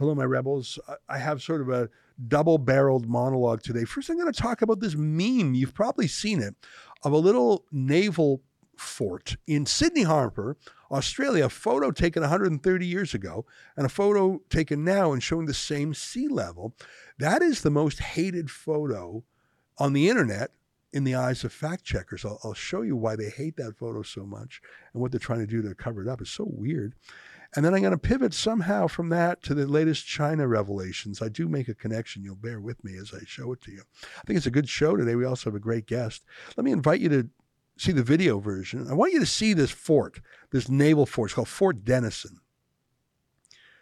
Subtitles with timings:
[0.00, 0.78] Hello, my rebels.
[1.10, 1.90] I have sort of a
[2.26, 3.84] double barreled monologue today.
[3.84, 5.52] First, I'm going to talk about this meme.
[5.52, 6.54] You've probably seen it
[7.02, 8.40] of a little naval
[8.78, 10.56] fort in Sydney Harbour,
[10.90, 13.44] Australia, a photo taken 130 years ago
[13.76, 16.74] and a photo taken now and showing the same sea level.
[17.18, 19.22] That is the most hated photo
[19.76, 20.52] on the internet
[20.94, 22.24] in the eyes of fact checkers.
[22.24, 24.62] I'll, I'll, show you why they hate that photo so much
[24.94, 26.22] and what they're trying to do to cover it up.
[26.22, 26.94] It's so weird.
[27.54, 31.20] And then I'm going to pivot somehow from that to the latest China revelations.
[31.20, 32.22] I do make a connection.
[32.22, 33.82] You'll bear with me as I show it to you.
[34.18, 35.16] I think it's a good show today.
[35.16, 36.24] We also have a great guest.
[36.56, 37.28] Let me invite you to
[37.76, 38.86] see the video version.
[38.88, 40.20] I want you to see this fort,
[40.50, 41.30] this naval fort.
[41.30, 42.40] It's called Fort Denison.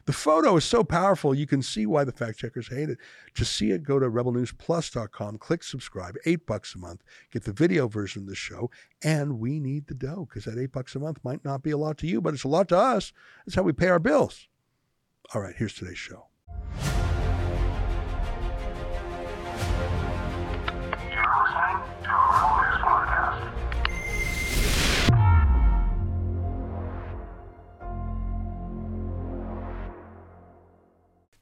[0.09, 2.97] The photo is so powerful, you can see why the fact checkers hate it.
[3.35, 7.89] To see it, go to rebelnewsplus.com, click subscribe, eight bucks a month, get the video
[7.89, 8.71] version of the show,
[9.05, 11.77] and we need the dough because that eight bucks a month might not be a
[11.77, 13.13] lot to you, but it's a lot to us.
[13.45, 14.49] That's how we pay our bills.
[15.35, 16.29] All right, here's today's show.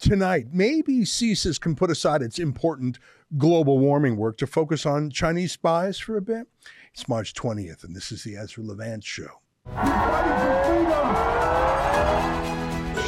[0.06, 3.00] Tonight, maybe CSIS can put aside its important
[3.36, 6.46] global warming work to focus on Chinese spies for a bit.
[6.92, 9.40] It's March 20th, and this is the Ezra Levant Show.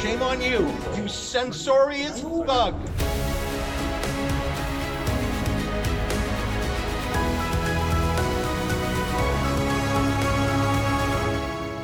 [0.01, 2.75] Shame on you, you censorious bug.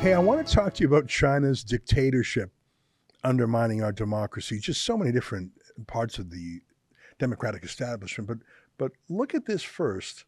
[0.02, 2.52] Hey, I want to talk to you about China's dictatorship
[3.26, 5.50] undermining our democracy, just so many different
[5.86, 6.60] parts of the
[7.18, 8.28] democratic establishment.
[8.28, 8.38] But
[8.78, 10.24] but look at this first.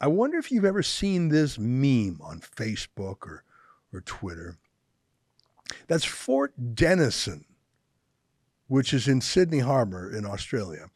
[0.00, 3.44] I wonder if you've ever seen this meme on Facebook or
[3.92, 4.58] or Twitter.
[5.86, 7.44] That's Fort Denison,
[8.66, 10.90] which is in Sydney Harbour in Australia.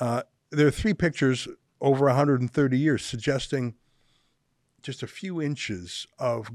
[0.00, 1.46] Uh, there are three pictures
[1.80, 3.74] over 130 years suggesting
[4.82, 6.50] just a few inches of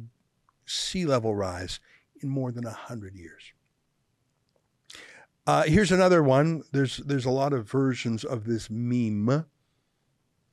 [0.65, 1.79] sea level rise
[2.21, 3.53] in more than 100 years.
[5.47, 6.61] Uh, here's another one.
[6.73, 9.45] There's there's a lot of versions of this meme.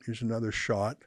[0.05, 0.99] Here's another shot.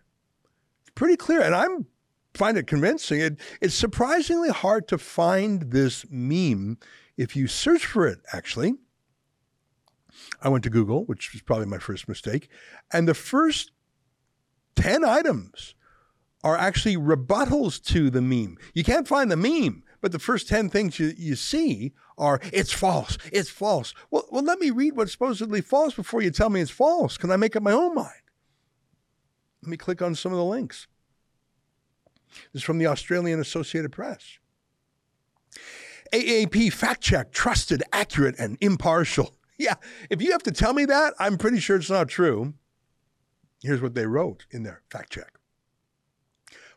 [0.82, 1.86] It's pretty clear, and I'm
[2.34, 3.20] find it convincing.
[3.20, 6.76] It it's surprisingly hard to find this meme
[7.16, 8.18] if you search for it.
[8.30, 8.74] Actually,
[10.42, 12.50] I went to Google, which was probably my first mistake,
[12.92, 13.72] and the first
[14.76, 15.74] ten items
[16.44, 18.58] are actually rebuttals to the meme.
[18.74, 22.72] You can't find the meme, but the first 10 things you, you see are, it's
[22.72, 23.94] false, it's false.
[24.10, 27.16] Well, well, let me read what's supposedly false before you tell me it's false.
[27.16, 28.22] Can I make up my own mind?
[29.62, 30.86] Let me click on some of the links.
[32.52, 34.38] This is from the Australian Associated Press.
[36.12, 39.34] AAP fact check, trusted, accurate, and impartial.
[39.60, 39.74] Yeah,
[40.08, 42.54] if you have to tell me that, I'm pretty sure it's not true.
[43.60, 45.37] Here's what they wrote in their fact check.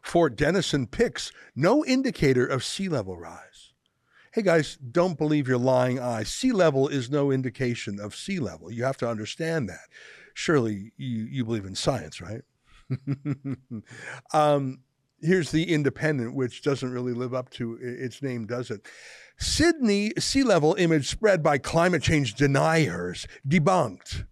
[0.02, 3.74] Fort Denison picks no indicator of sea level rise.
[4.34, 6.30] Hey guys, don't believe your lying eyes.
[6.30, 8.72] Sea level is no indication of sea level.
[8.72, 9.90] You have to understand that.
[10.34, 12.42] Surely you, you believe in science, right?
[14.34, 14.80] um,
[15.22, 18.88] here's the Independent, which doesn't really live up to its name, does it?
[19.38, 24.26] Sydney sea level image spread by climate change deniers debunked.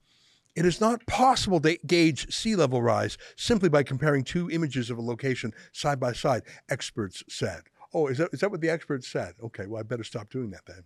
[0.55, 4.97] It is not possible to gauge sea level rise simply by comparing two images of
[4.97, 7.61] a location side by side, experts said.
[7.93, 9.35] Oh, is that, is that what the experts said?
[9.43, 10.83] Okay, well, I better stop doing that then.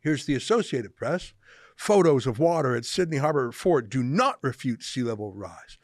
[0.00, 1.34] Here's the Associated Press.
[1.76, 5.78] Photos of water at Sydney Harbour Fort do not refute sea level rise.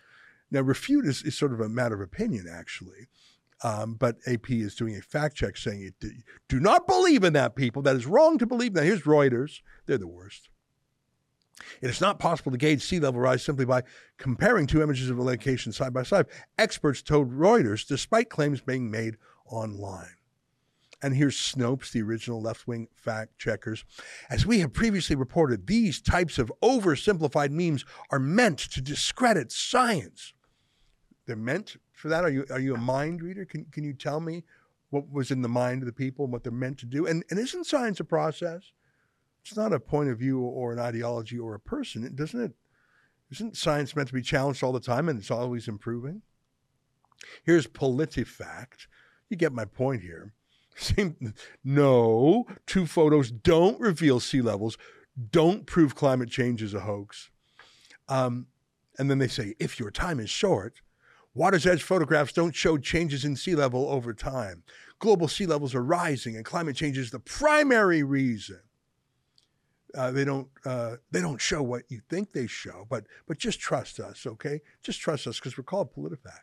[0.50, 3.08] Now, refute is, is sort of a matter of opinion, actually.
[3.62, 6.12] Um, but AP is doing a fact check saying, it,
[6.48, 7.82] do not believe in that, people.
[7.82, 8.74] That is wrong to believe.
[8.74, 8.84] that.
[8.84, 9.60] here's Reuters.
[9.86, 10.50] They're the worst.
[11.80, 13.82] It is not possible to gauge sea level rise simply by
[14.18, 16.26] comparing two images of a location side by side.
[16.58, 19.16] Experts told Reuters, despite claims being made
[19.46, 20.16] online.
[21.02, 23.84] And here's Snopes, the original left wing fact checkers.
[24.30, 30.32] As we have previously reported, these types of oversimplified memes are meant to discredit science.
[31.26, 32.24] They're meant for that.
[32.24, 33.44] Are you, are you a mind reader?
[33.44, 34.44] Can, can you tell me
[34.90, 37.06] what was in the mind of the people and what they're meant to do?
[37.06, 38.72] And, and isn't science a process?
[39.44, 42.52] It's not a point of view or an ideology or a person, doesn't it?
[43.30, 46.22] Isn't science meant to be challenged all the time and it's always improving?
[47.44, 48.86] Here's PolitiFact.
[49.28, 50.32] You get my point here.
[51.64, 54.76] no, two photos don't reveal sea levels,
[55.30, 57.30] don't prove climate change is a hoax.
[58.08, 58.46] Um,
[58.98, 60.80] and then they say, if your time is short,
[61.34, 64.62] Water's Edge photographs don't show changes in sea level over time.
[64.98, 68.60] Global sea levels are rising, and climate change is the primary reason.
[69.96, 73.60] Uh, they don't uh, they don't show what you think they show, but but just
[73.60, 74.60] trust us, okay?
[74.82, 76.40] Just trust us because we're called PolitiFact.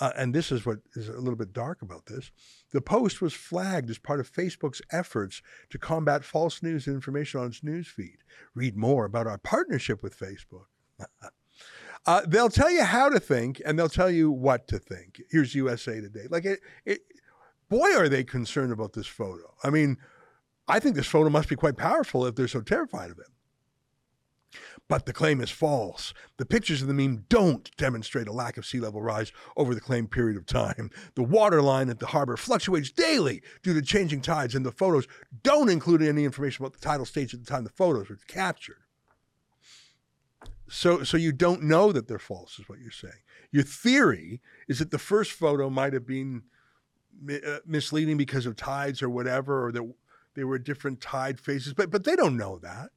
[0.00, 2.30] Uh, and this is what is a little bit dark about this.
[2.72, 7.40] The post was flagged as part of Facebook's efforts to combat false news and information
[7.40, 8.18] on its newsfeed.
[8.54, 10.66] Read more about our partnership with Facebook.
[12.06, 15.20] uh, they'll tell you how to think and they'll tell you what to think.
[15.30, 16.26] Here's USA Today.
[16.30, 17.00] Like it, it
[17.68, 19.54] boy, are they concerned about this photo.
[19.64, 19.96] I mean,
[20.68, 23.26] I think this photo must be quite powerful if they're so terrified of it.
[24.88, 26.14] But the claim is false.
[26.38, 29.80] The pictures of the meme don't demonstrate a lack of sea level rise over the
[29.80, 30.90] claimed period of time.
[31.14, 35.06] The water line at the harbor fluctuates daily due to changing tides, and the photos
[35.42, 38.78] don't include any information about the tidal stage at the time the photos were captured.
[40.70, 43.14] So, so you don't know that they're false, is what you're saying.
[43.50, 46.42] Your theory is that the first photo might have been
[47.30, 49.94] uh, misleading because of tides or whatever, or that
[50.38, 52.90] they were different tide faces, but but they don't know that.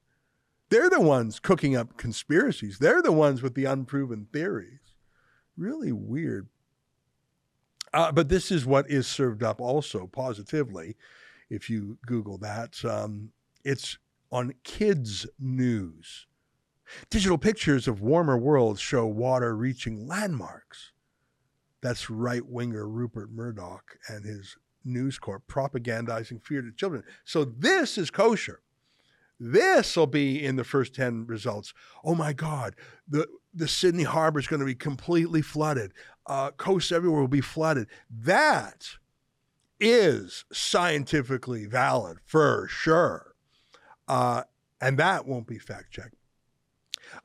[0.69, 2.77] They're the ones cooking up conspiracies.
[2.77, 4.93] They're the ones with the unproven theories.
[5.57, 6.49] Really weird.
[7.93, 10.95] Uh, but this is what is served up also positively.
[11.49, 13.31] If you Google that, um,
[13.65, 13.97] it's
[14.31, 16.27] on Kids News.
[17.09, 20.91] Digital pictures of warmer worlds show water reaching landmarks.
[21.81, 27.03] That's right winger Rupert Murdoch and his News Corp propagandizing fear to children.
[27.23, 28.61] So this is kosher.
[29.39, 31.73] This will be in the first 10 results.
[32.03, 32.75] Oh my God,
[33.07, 35.93] the, the Sydney Harbor is going to be completely flooded.
[36.27, 37.87] Uh, coasts everywhere will be flooded.
[38.09, 38.97] That
[39.79, 43.33] is scientifically valid for sure.
[44.07, 44.43] Uh,
[44.79, 46.15] and that won't be fact checked.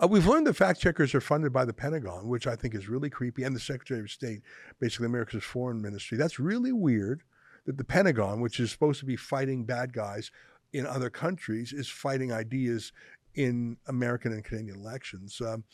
[0.01, 2.89] Uh, we've learned that fact checkers are funded by the Pentagon, which I think is
[2.89, 4.41] really creepy, and the Secretary of State,
[4.81, 6.17] basically America's foreign ministry.
[6.17, 7.23] That's really weird
[7.67, 10.31] that the Pentagon, which is supposed to be fighting bad guys,
[10.73, 12.93] in other countries is fighting ideas
[13.35, 15.41] in American and Canadian elections.
[15.41, 15.65] Um,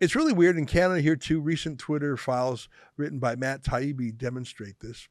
[0.00, 1.40] it's really weird in Canada here too.
[1.40, 5.08] Recent Twitter files written by Matt Taibbi demonstrate this.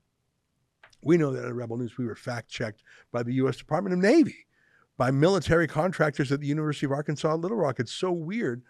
[1.01, 3.57] We know that at Rebel News we were fact checked by the U.S.
[3.57, 4.45] Department of Navy,
[4.97, 7.79] by military contractors at the University of Arkansas Little Rock.
[7.79, 8.63] It's so weird.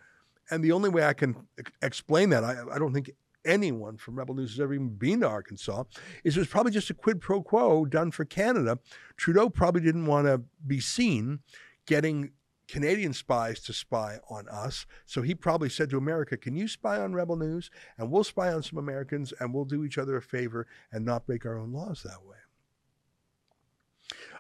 [0.50, 1.36] And the only way I can
[1.81, 3.12] explain that, I, I don't think
[3.45, 5.83] anyone from Rebel News has ever even been to Arkansas,
[6.24, 8.80] is it was probably just a quid pro quo done for Canada.
[9.18, 11.39] Trudeau probably didn't want to be seen
[11.86, 12.31] getting
[12.68, 14.86] Canadian spies to spy on us.
[15.06, 17.69] So he probably said to America, Can you spy on Rebel News?
[17.97, 21.27] And we'll spy on some Americans and we'll do each other a favor and not
[21.27, 22.38] break our own laws that way.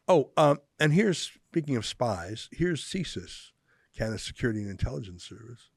[0.07, 3.51] Oh, um, and here's speaking of spies, here's CSIS,
[3.97, 5.69] Canada's Security and Intelligence Service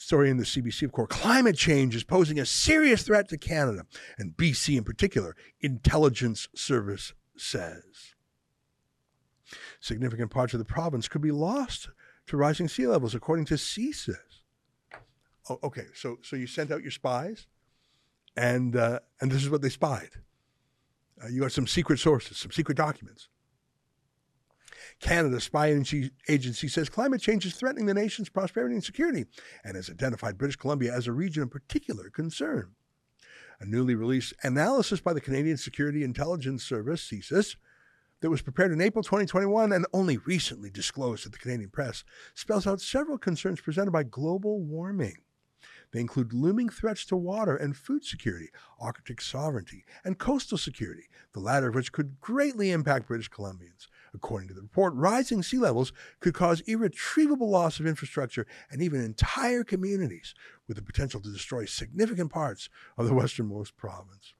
[0.00, 3.84] story in the CBC, of course, climate change is posing a serious threat to Canada
[4.18, 8.14] and BC in particular, intelligence service says.
[9.78, 11.90] Significant parts of the province could be lost
[12.26, 14.16] to rising sea levels, according to CSIS.
[15.48, 17.46] Oh, okay, so so you sent out your spies,
[18.36, 20.10] and uh, and this is what they spied.
[21.22, 23.28] Uh, you got some secret sources, some secret documents.
[25.00, 25.68] Canada's spy
[26.28, 29.24] agency says climate change is threatening the nation's prosperity and security
[29.64, 32.72] and has identified British Columbia as a region of particular concern.
[33.60, 37.56] A newly released analysis by the Canadian Security Intelligence Service, CSIS,
[38.20, 42.66] that was prepared in April 2021 and only recently disclosed to the Canadian press, spells
[42.66, 45.16] out several concerns presented by global warming.
[45.92, 51.40] They include looming threats to water and food security, Arctic sovereignty, and coastal security, the
[51.40, 53.88] latter of which could greatly impact British Columbians.
[54.14, 59.00] According to the report, rising sea levels could cause irretrievable loss of infrastructure and even
[59.00, 60.34] entire communities,
[60.66, 64.34] with the potential to destroy significant parts of the westernmost province.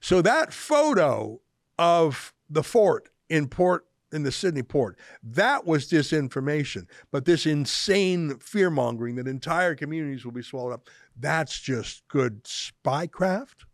[0.00, 1.40] So that photo
[1.78, 4.96] of the fort in Port in the Sydney port.
[5.22, 6.86] That was disinformation.
[7.10, 12.44] But this insane fear mongering that entire communities will be swallowed up, that's just good
[12.44, 13.64] spycraft.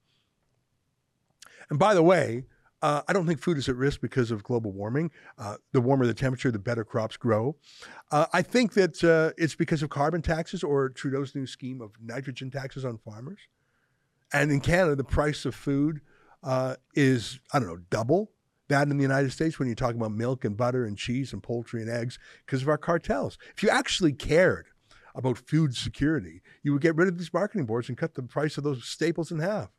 [1.70, 2.44] And by the way,
[2.82, 5.10] uh, I don't think food is at risk because of global warming.
[5.38, 7.56] Uh, the warmer the temperature, the better crops grow.
[8.10, 11.92] Uh, I think that uh, it's because of carbon taxes or Trudeau's new scheme of
[12.02, 13.40] nitrogen taxes on farmers.
[14.32, 16.00] And in Canada, the price of food
[16.42, 18.32] uh, is, I don't know, double
[18.68, 21.42] that in the United States when you're talking about milk and butter and cheese and
[21.42, 23.38] poultry and eggs because of our cartels.
[23.54, 24.68] If you actually cared
[25.14, 28.56] about food security, you would get rid of these marketing boards and cut the price
[28.56, 29.70] of those staples in half.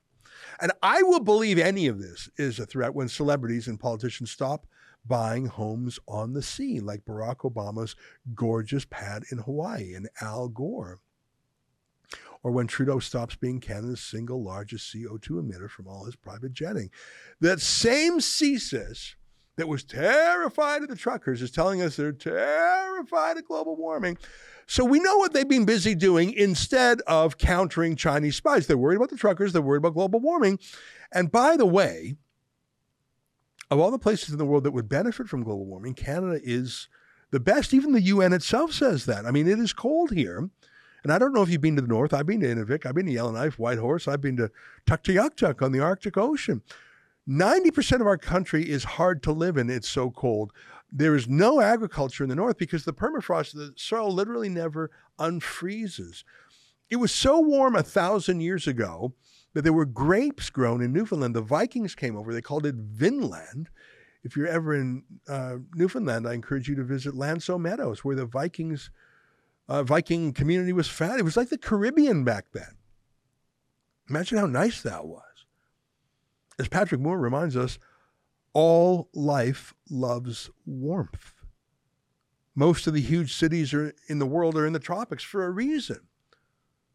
[0.60, 4.66] And I will believe any of this is a threat when celebrities and politicians stop
[5.06, 7.96] buying homes on the sea, like Barack Obama's
[8.34, 11.00] gorgeous pad in Hawaii and Al Gore.
[12.42, 16.90] Or when Trudeau stops being Canada's single largest CO2 emitter from all his private jetting.
[17.40, 19.16] That same CSIS
[19.56, 24.18] that was terrified of the truckers is telling us they're terrified of global warming.
[24.68, 28.68] So we know what they've been busy doing instead of countering Chinese spies.
[28.68, 30.60] They're worried about the truckers, they're worried about global warming.
[31.12, 32.16] And by the way,
[33.70, 36.88] of all the places in the world that would benefit from global warming, Canada is
[37.32, 37.74] the best.
[37.74, 39.26] Even the UN itself says that.
[39.26, 40.50] I mean, it is cold here.
[41.04, 42.14] And I don't know if you've been to the north.
[42.14, 42.86] I've been to Inuvik.
[42.86, 44.08] I've been to Yellowknife, Whitehorse.
[44.08, 44.52] I've been to
[44.86, 46.62] Tuktoyaktuk on the Arctic Ocean.
[47.28, 49.70] 90% of our country is hard to live in.
[49.70, 50.52] It's so cold.
[50.96, 56.24] There is no agriculture in the north because the permafrost, the soil literally never unfreezes.
[56.90, 59.16] It was so warm a thousand years ago
[59.54, 61.36] that there were grapes grown in Newfoundland.
[61.36, 62.32] The Vikings came over.
[62.32, 63.70] They called it Vinland.
[64.24, 68.16] If you're ever in uh, Newfoundland, I encourage you to visit L'Anse aux Meadows, where
[68.16, 68.92] the Vikings
[69.68, 71.22] uh, Viking community was founded.
[71.22, 72.78] It was like the Caribbean back then.
[74.10, 75.24] Imagine how nice that was.
[76.60, 77.80] As Patrick Moore reminds us,
[78.54, 81.34] all life loves warmth.
[82.56, 85.52] Most of the huge cities are in the world are in the tropics for a
[85.52, 86.02] reason.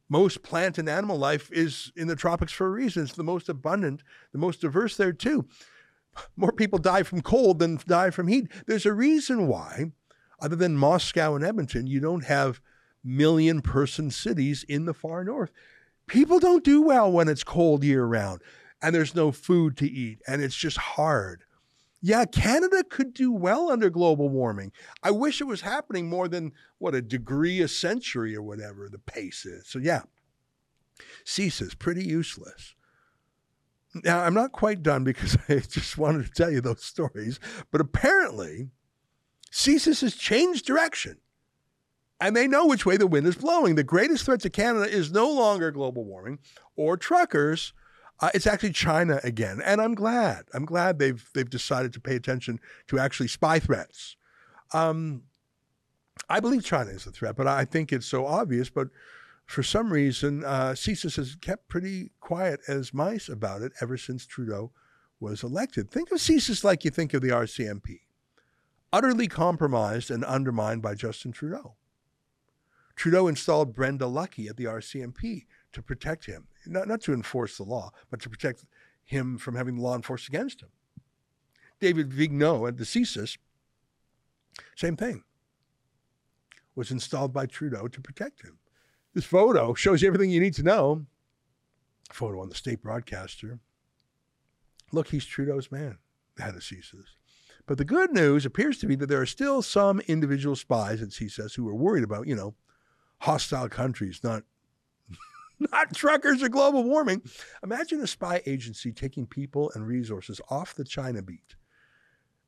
[0.08, 3.02] Most plant and animal life is in the tropics for a reason.
[3.02, 5.46] It's the most abundant, the most diverse there too.
[6.36, 8.50] More people die from cold than die from heat.
[8.66, 9.92] There's a reason why,
[10.40, 12.60] other than Moscow and Edmonton, you don't have
[13.04, 15.50] million person cities in the far north.
[16.06, 18.40] People don't do well when it's cold year round
[18.80, 21.44] and there's no food to eat and it's just hard.
[22.00, 24.72] Yeah, Canada could do well under global warming.
[25.02, 29.00] I wish it was happening more than what a degree a century or whatever the
[29.00, 29.68] pace is.
[29.68, 30.02] So yeah,
[31.24, 32.74] CSIS pretty useless.
[34.04, 37.40] Now I'm not quite done because I just wanted to tell you those stories,
[37.72, 38.68] but apparently
[39.50, 41.18] CSIS has changed direction.
[42.20, 43.76] And they know which way the wind is blowing.
[43.76, 46.40] The greatest threat to Canada is no longer global warming
[46.74, 47.72] or truckers,
[48.20, 50.44] uh, it's actually China again, and I'm glad.
[50.52, 52.58] I'm glad they've they've decided to pay attention
[52.88, 54.16] to actually spy threats.
[54.72, 55.22] Um,
[56.28, 58.70] I believe China is a threat, but I think it's so obvious.
[58.70, 58.88] But
[59.46, 64.26] for some reason, uh, CSIS has kept pretty quiet as mice about it ever since
[64.26, 64.72] Trudeau
[65.20, 65.90] was elected.
[65.90, 68.00] Think of CSIS like you think of the RCMP,
[68.92, 71.76] utterly compromised and undermined by Justin Trudeau.
[72.96, 77.64] Trudeau installed Brenda Lucki at the RCMP to protect him, not, not to enforce the
[77.64, 78.64] law, but to protect
[79.04, 80.68] him from having the law enforced against him.
[81.80, 83.38] David Vigneault at the CSIS,
[84.76, 85.22] same thing,
[86.74, 88.58] was installed by Trudeau to protect him.
[89.14, 91.06] This photo shows you everything you need to know.
[92.12, 93.58] Photo on the state broadcaster.
[94.92, 95.98] Look, he's Trudeau's man,
[96.36, 97.04] the head CSIS.
[97.66, 101.08] But the good news appears to be that there are still some individual spies at
[101.08, 102.54] CSIS who are worried about, you know,
[103.20, 104.44] hostile countries, not
[105.72, 107.22] not truckers or global warming.
[107.62, 111.56] Imagine a spy agency taking people and resources off the China beat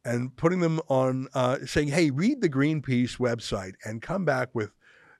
[0.04, 4.72] and putting them on, uh, saying, hey, read the Greenpeace website and come back with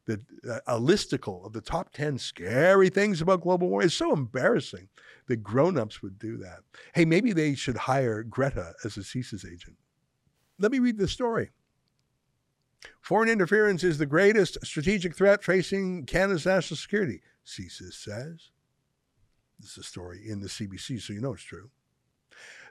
[0.07, 3.87] the, uh, a listicle of the top 10 scary things about global warming.
[3.87, 4.89] It's so embarrassing
[5.29, 6.61] that grown-ups would do that.
[6.95, 9.77] Hey, maybe they should hire Greta as a CSIS agent.
[10.59, 11.51] Let me read the story.
[13.01, 17.21] Foreign interference is the greatest strategic threat facing Canada's national security.
[17.47, 18.51] CSIS says.
[19.59, 21.71] This is a story in the CBC, so you know it's true.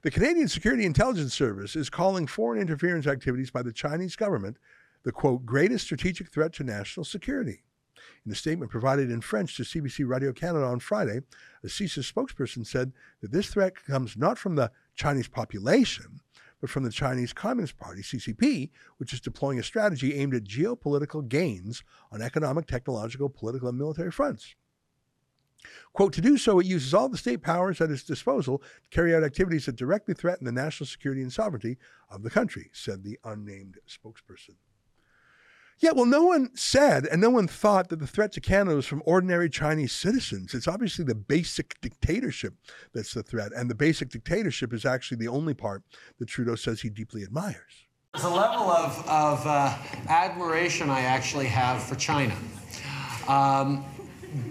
[0.02, 4.58] The Canadian Security Intelligence Service is calling foreign interference activities by the Chinese government
[5.04, 7.64] the quote, greatest strategic threat to national security.
[8.26, 11.22] In a statement provided in French to CBC Radio Canada on Friday,
[11.64, 16.20] a CSIS spokesperson said that this threat comes not from the Chinese population,
[16.60, 21.28] but from the Chinese Communist Party, CCP, which is deploying a strategy aimed at geopolitical
[21.28, 24.56] gains on economic, technological, political, and military fronts.
[25.94, 29.14] Quote, to do so, it uses all the state powers at its disposal to carry
[29.14, 31.78] out activities that directly threaten the national security and sovereignty
[32.10, 34.56] of the country, said the unnamed spokesperson.
[35.82, 38.86] Yeah, well, no one said and no one thought that the threat to Canada was
[38.86, 40.54] from ordinary Chinese citizens.
[40.54, 42.56] It's obviously the basic dictatorship
[42.94, 43.52] that's the threat.
[43.56, 45.84] And the basic dictatorship is actually the only part
[46.20, 47.88] that Trudeau says he deeply admires.
[48.14, 49.78] There's a level of, of uh,
[50.10, 52.36] admiration I actually have for China.
[53.30, 53.86] Um,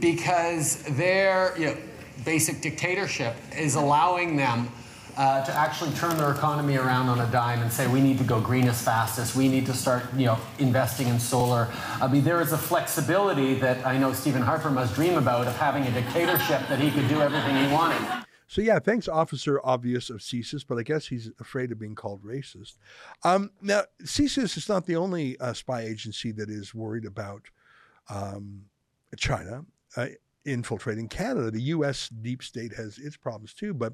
[0.00, 1.76] because their you know,
[2.24, 4.70] basic dictatorship is allowing them
[5.18, 8.24] uh, to actually turn their economy around on a dime and say we need to
[8.24, 11.68] go green as fast as we need to start you know investing in solar
[12.00, 15.56] i mean there is a flexibility that i know stephen harper must dream about of
[15.56, 20.08] having a dictatorship that he could do everything he wanted so yeah, thanks, Officer Obvious
[20.08, 22.78] of CSIS, but I guess he's afraid of being called racist.
[23.22, 27.42] Um, now, CSIS is not the only uh, spy agency that is worried about
[28.08, 28.62] um,
[29.18, 29.66] China
[29.98, 30.06] uh,
[30.46, 31.50] infiltrating Canada.
[31.50, 32.08] The U.S.
[32.08, 33.92] deep state has its problems too, but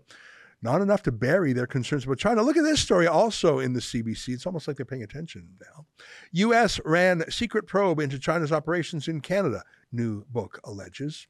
[0.64, 2.40] Not enough to bury their concerns about China.
[2.40, 4.30] Look at this story also in the CBC.
[4.30, 5.85] It's almost like they're paying attention now.
[6.33, 6.80] U.S.
[6.87, 11.26] ran secret probe into China's operations in Canada, new book alleges.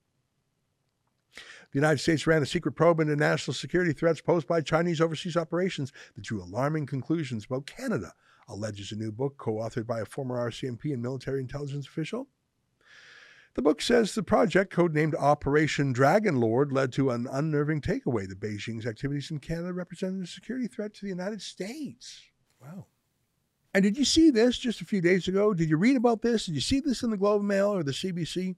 [1.34, 1.42] The
[1.80, 5.92] United States ran a secret probe into national security threats posed by Chinese overseas operations
[6.14, 8.12] that drew alarming conclusions about Canada,
[8.46, 12.28] alleges a new book co authored by a former RCMP and military intelligence official.
[13.54, 18.40] The book says the project, codenamed Operation Dragon Lord, led to an unnerving takeaway that
[18.40, 22.20] Beijing's activities in Canada represented a security threat to the United States.
[22.60, 22.86] Wow.
[23.72, 25.54] And did you see this just a few days ago?
[25.54, 26.46] Did you read about this?
[26.46, 28.56] Did you see this in the Globe and Mail or the CBC?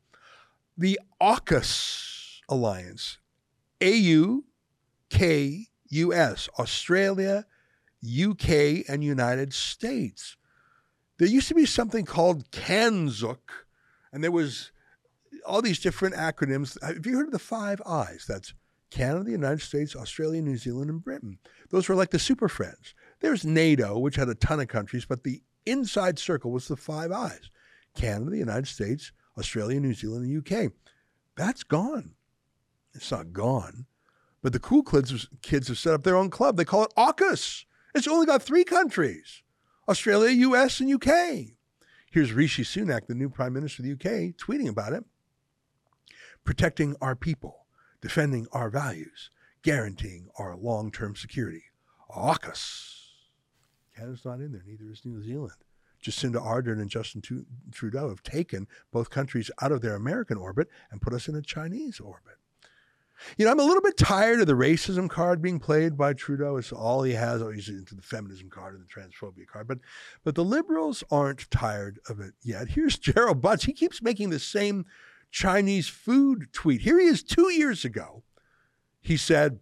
[0.78, 3.18] The AUKUS Alliance,
[3.80, 4.44] A U
[5.10, 7.44] K U S, Australia,
[8.02, 10.36] UK, and United States.
[11.18, 13.66] There used to be something called CANZUK,
[14.12, 14.70] and there was
[15.46, 16.76] all these different acronyms.
[16.82, 18.24] Have you heard of the Five Eyes?
[18.28, 18.54] That's
[18.90, 21.38] Canada, the United States, Australia, New Zealand, and Britain.
[21.70, 22.94] Those were like the super friends.
[23.20, 27.12] There's NATO, which had a ton of countries, but the inside circle was the Five
[27.12, 27.50] Eyes
[27.94, 30.72] Canada, the United States, Australia, New Zealand, and the UK.
[31.36, 32.12] That's gone.
[32.94, 33.86] It's not gone.
[34.42, 36.56] But the cool kids, kids have set up their own club.
[36.56, 37.64] They call it AUKUS.
[37.94, 39.42] It's only got three countries
[39.88, 41.56] Australia, US, and UK.
[42.10, 45.04] Here's Rishi Sunak, the new Prime Minister of the UK, tweeting about it
[46.46, 47.66] protecting our people,
[48.00, 49.30] defending our values,
[49.62, 51.64] guaranteeing our long term security.
[52.10, 52.92] AUKUS.
[53.94, 55.56] Canada's not in there, neither is New Zealand.
[56.02, 57.22] Jacinda Ardern and Justin
[57.72, 61.42] Trudeau have taken both countries out of their American orbit and put us in a
[61.42, 62.36] Chinese orbit.
[63.36, 66.58] You know, I'm a little bit tired of the racism card being played by Trudeau.
[66.58, 67.40] It's all he has.
[67.40, 69.66] Oh, he's into the feminism card and the transphobia card.
[69.66, 69.78] But,
[70.22, 72.68] but the liberals aren't tired of it yet.
[72.68, 73.64] Here's Gerald Butts.
[73.64, 74.84] He keeps making the same
[75.30, 76.82] Chinese food tweet.
[76.82, 78.22] Here he is two years ago.
[79.00, 79.60] He said,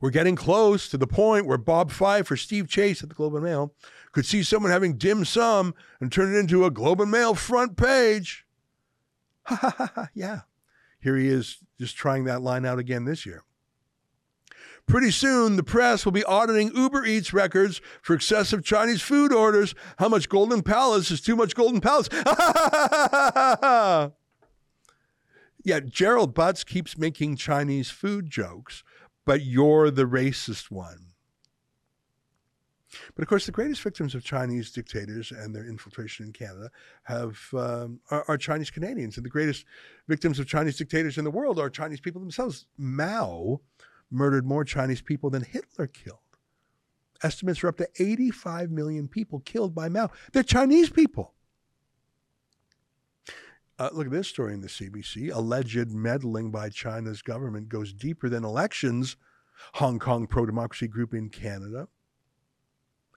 [0.00, 3.34] We're getting close to the point where Bob Fife or Steve Chase at the Globe
[3.34, 3.74] and Mail
[4.12, 7.76] could see someone having dim sum and turn it into a Globe and Mail front
[7.76, 8.44] page.
[9.44, 10.08] Ha ha ha ha.
[10.14, 10.40] Yeah.
[11.00, 13.44] Here he is just trying that line out again this year.
[14.86, 19.74] Pretty soon, the press will be auditing Uber Eats records for excessive Chinese food orders.
[19.98, 22.08] How much Golden Palace is too much Golden Palace?
[25.66, 28.84] Yeah, Gerald Butts keeps making Chinese food jokes,
[29.24, 31.14] but you're the racist one.
[33.16, 36.70] But of course, the greatest victims of Chinese dictators and their infiltration in Canada
[37.02, 39.64] have um, are, are, Chinese Canadians, and the greatest
[40.06, 42.66] victims of Chinese dictators in the world are Chinese people themselves.
[42.78, 43.60] Mao
[44.08, 46.20] murdered more Chinese people than Hitler killed.
[47.24, 50.12] Estimates are up to 85 million people killed by Mao.
[50.32, 51.34] They're Chinese people.
[53.78, 55.34] Uh, look at this story in the CBC.
[55.34, 59.16] Alleged meddling by China's government goes deeper than elections.
[59.74, 61.88] Hong Kong pro democracy group in Canada.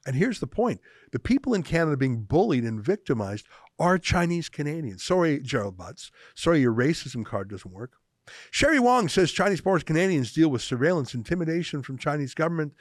[0.06, 5.04] And here's the point the people in Canada being bullied and victimized are Chinese Canadians.
[5.04, 6.12] Sorry, Gerald Butts.
[6.36, 7.94] Sorry, your racism card doesn't work.
[8.52, 12.74] Sherry Wong says Chinese born Canadians deal with surveillance, intimidation from Chinese government.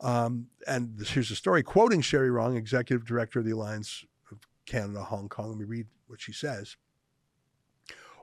[0.00, 1.62] Um, and this, here's the story.
[1.62, 5.48] Quoting Sherry Wong, executive director of the Alliance of Canada, Hong Kong.
[5.48, 6.76] Let me read what she says.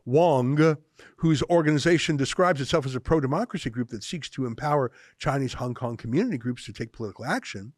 [0.05, 0.77] Wong,
[1.17, 5.73] whose organization describes itself as a pro democracy group that seeks to empower Chinese Hong
[5.73, 7.73] Kong community groups to take political action,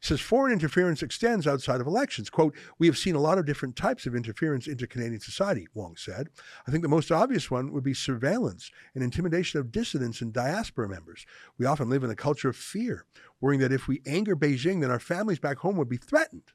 [0.00, 2.30] says foreign interference extends outside of elections.
[2.30, 5.96] Quote, we have seen a lot of different types of interference into Canadian society, Wong
[5.96, 6.28] said.
[6.66, 10.88] I think the most obvious one would be surveillance and intimidation of dissidents and diaspora
[10.88, 11.26] members.
[11.58, 13.04] We often live in a culture of fear,
[13.40, 16.52] worrying that if we anger Beijing, then our families back home would be threatened.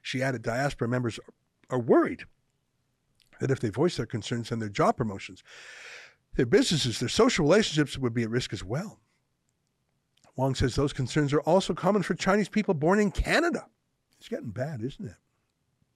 [0.00, 1.18] She added diaspora members
[1.70, 2.24] are worried
[3.40, 5.42] that if they voice their concerns and their job promotions,
[6.36, 9.00] their businesses, their social relationships would be at risk as well.
[10.36, 13.66] Wong says those concerns are also common for Chinese people born in Canada.
[14.18, 15.16] It's getting bad, isn't it?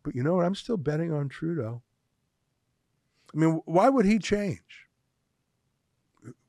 [0.03, 0.45] But you know what?
[0.45, 1.83] I'm still betting on Trudeau.
[3.33, 4.89] I mean, why would he change?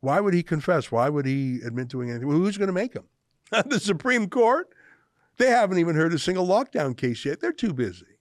[0.02, 0.92] Why would he confess?
[0.92, 2.28] Why would he admit doing anything?
[2.28, 3.06] Well, who's going to make him?
[3.66, 4.68] the Supreme Court?
[5.38, 7.40] They haven't even heard a single lockdown case yet.
[7.40, 8.13] They're too busy.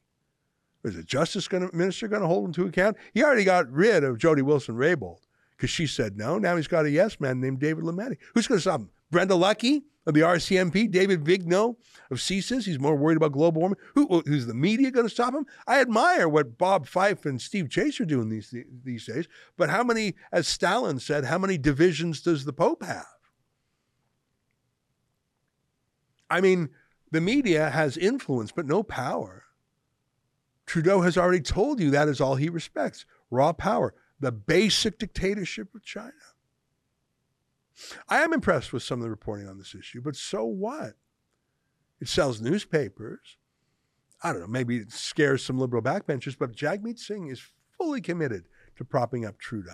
[0.84, 2.96] Is the Justice gonna, Minister going to hold him to account?
[3.14, 5.18] He already got rid of Jody Wilson-Raybould
[5.56, 6.38] because she said no.
[6.38, 8.16] Now he's got a yes man named David Lametti.
[8.34, 8.90] Who's going to stop him?
[9.10, 11.76] Brenda Lucki of the RCMP, David Vigneault
[12.10, 12.64] of CSIS.
[12.64, 13.78] He's more worried about global warming.
[13.94, 15.46] Who, who's the media going to stop him?
[15.66, 19.28] I admire what Bob Fife and Steve Chase are doing these these days.
[19.56, 23.06] But how many, as Stalin said, how many divisions does the Pope have?
[26.28, 26.70] I mean,
[27.10, 29.41] the media has influence, but no power.
[30.66, 35.74] Trudeau has already told you that is all he respects raw power, the basic dictatorship
[35.74, 36.12] of China.
[38.08, 40.94] I am impressed with some of the reporting on this issue, but so what?
[42.00, 43.38] It sells newspapers.
[44.22, 47.42] I don't know, maybe it scares some liberal backbenchers, but Jagmeet Singh is
[47.76, 48.44] fully committed
[48.76, 49.72] to propping up Trudeau.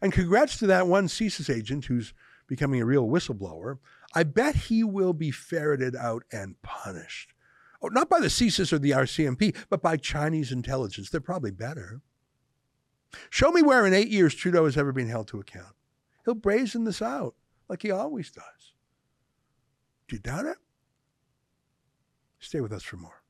[0.00, 2.14] And congrats to that one CSIS agent who's
[2.46, 3.78] becoming a real whistleblower.
[4.14, 7.33] I bet he will be ferreted out and punished.
[7.84, 11.10] Oh, not by the CSIS or the RCMP, but by Chinese intelligence.
[11.10, 12.00] They're probably better.
[13.28, 15.74] Show me where in eight years Trudeau has ever been held to account.
[16.24, 17.34] He'll brazen this out
[17.68, 18.72] like he always does.
[20.08, 20.56] Do you doubt it?
[22.38, 23.20] Stay with us for more.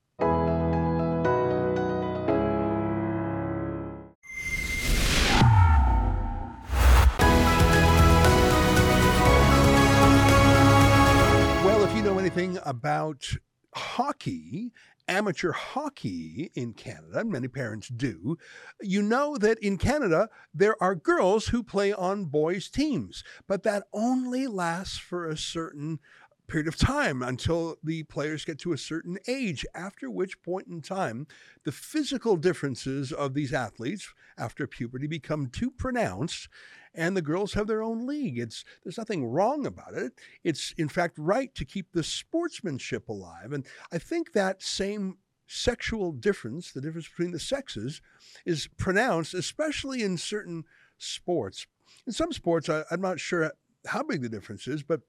[11.65, 13.35] Well, if you know anything about
[13.75, 14.71] hockey,
[15.07, 18.37] amateur hockey in Canada, many parents do,
[18.81, 23.83] you know that in Canada there are girls who play on boys' teams, but that
[23.93, 25.99] only lasts for a certain
[26.47, 30.81] period of time until the players get to a certain age, after which point in
[30.81, 31.27] time,
[31.63, 36.47] the physical differences of these athletes after puberty become too pronounced
[36.93, 38.39] and the girls have their own league.
[38.39, 40.13] It's there's nothing wrong about it.
[40.43, 43.51] It's in fact right to keep the sportsmanship alive.
[43.51, 48.01] And I think that same sexual difference, the difference between the sexes,
[48.45, 50.63] is pronounced, especially in certain
[50.97, 51.67] sports.
[52.07, 53.51] In some sports, I, I'm not sure
[53.87, 55.01] how big the difference is, but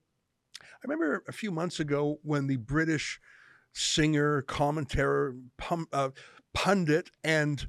[0.61, 3.19] I remember a few months ago when the British
[3.73, 6.09] singer, commentator, pum, uh,
[6.53, 7.67] pundit, and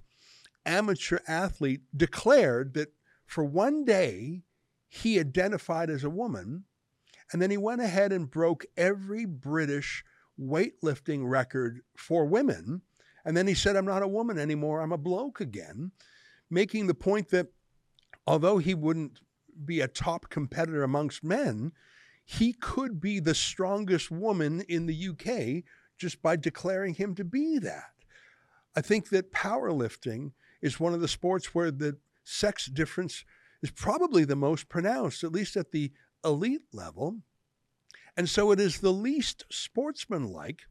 [0.65, 2.93] amateur athlete declared that
[3.27, 4.43] for one day
[4.89, 6.65] he identified as a woman,
[7.33, 10.03] and then he went ahead and broke every British
[10.41, 12.83] weightlifting record for women.
[13.25, 15.93] And then he said, I'm not a woman anymore, I'm a bloke again,
[16.49, 17.49] making the point that
[18.27, 19.21] although he wouldn't
[19.65, 21.73] be a top competitor amongst men,
[22.31, 25.65] he could be the strongest woman in the UK
[25.97, 27.95] just by declaring him to be that.
[28.77, 33.25] I think that powerlifting is one of the sports where the sex difference
[33.63, 35.91] is probably the most pronounced, at least at the
[36.23, 37.17] elite level.
[38.15, 40.65] And so it is the least sportsmanlike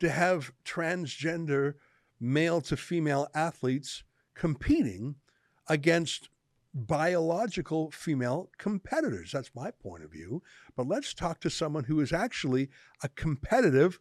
[0.00, 1.74] to have transgender
[2.18, 4.02] male to female athletes
[4.34, 5.16] competing
[5.68, 6.30] against
[6.76, 9.32] biological female competitors.
[9.32, 10.42] That's my point of view.
[10.76, 12.68] But let's talk to someone who is actually
[13.02, 13.98] a competitive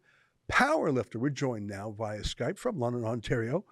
[0.49, 1.17] power lifter.
[1.17, 3.63] We're joined now via Skype from London, Ontario,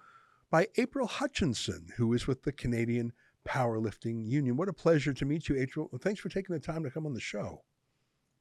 [0.50, 3.12] by April Hutchinson, who is with the Canadian
[3.46, 4.56] Powerlifting Union.
[4.56, 5.90] What a pleasure to meet you, April.
[6.00, 7.62] Thanks for taking the time to come on the show.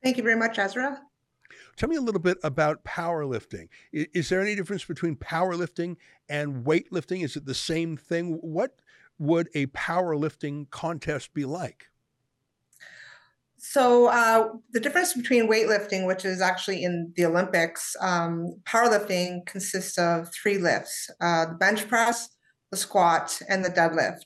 [0.01, 1.01] Thank you very much, Ezra.
[1.75, 3.67] Tell me a little bit about powerlifting.
[3.91, 5.97] Is, is there any difference between powerlifting
[6.29, 7.23] and weightlifting?
[7.23, 8.39] Is it the same thing?
[8.41, 8.79] What
[9.23, 11.87] would a powerlifting contest be like?
[13.57, 19.97] So uh, the difference between weightlifting, which is actually in the Olympics, um, powerlifting consists
[19.97, 22.27] of three lifts: uh, the bench press,
[22.71, 24.25] the squat, and the deadlift.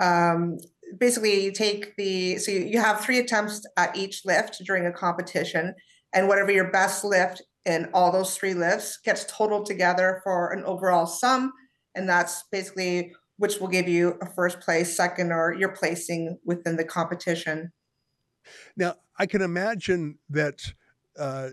[0.00, 0.56] Um,
[0.98, 5.74] basically, you take the so you have three attempts at each lift during a competition,
[6.14, 10.64] and whatever your best lift in all those three lifts gets totaled together for an
[10.64, 11.52] overall sum,
[11.94, 16.76] and that's basically which will give you a first place, second, or your placing within
[16.76, 17.72] the competition.
[18.76, 20.72] Now, I can imagine that
[21.18, 21.50] uh,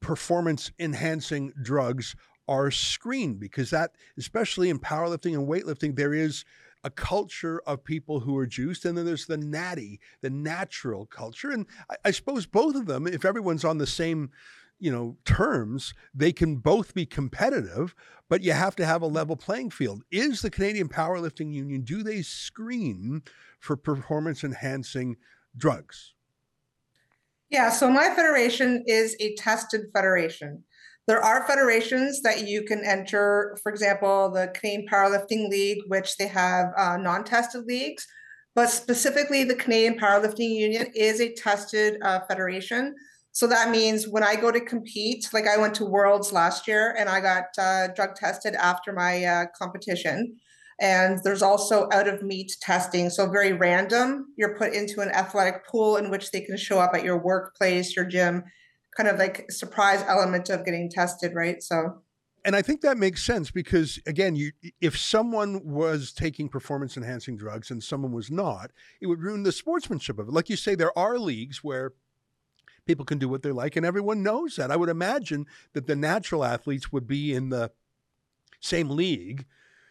[0.00, 2.14] performance enhancing drugs
[2.46, 6.44] are screened because that, especially in powerlifting and weightlifting, there is
[6.84, 11.50] a culture of people who are juiced, and then there's the natty, the natural culture.
[11.50, 14.30] And I, I suppose both of them, if everyone's on the same
[14.78, 17.94] you know terms they can both be competitive
[18.28, 20.02] but you have to have a level playing field.
[20.10, 23.22] Is the canadian powerlifting union do they screen
[23.58, 25.16] for performance enhancing
[25.56, 26.14] drugs?
[27.50, 30.64] Yeah so my federation is a tested federation.
[31.06, 36.28] There are federations that you can enter for example the canadian powerlifting league which they
[36.28, 38.06] have uh, non-tested leagues
[38.54, 42.94] but specifically the canadian powerlifting union is a tested uh, federation
[43.38, 46.96] so that means when I go to compete, like I went to Worlds last year
[46.98, 50.38] and I got uh, drug tested after my uh, competition.
[50.80, 53.10] And there's also out of meet testing.
[53.10, 54.34] So, very random.
[54.36, 57.94] You're put into an athletic pool in which they can show up at your workplace,
[57.94, 58.42] your gym,
[58.96, 61.62] kind of like surprise element of getting tested, right?
[61.62, 62.02] So,
[62.44, 67.36] and I think that makes sense because again, you if someone was taking performance enhancing
[67.36, 70.34] drugs and someone was not, it would ruin the sportsmanship of it.
[70.34, 71.92] Like you say, there are leagues where
[72.88, 74.72] people can do what they like, and everyone knows that.
[74.72, 77.70] I would imagine that the natural athletes would be in the
[78.60, 79.44] same league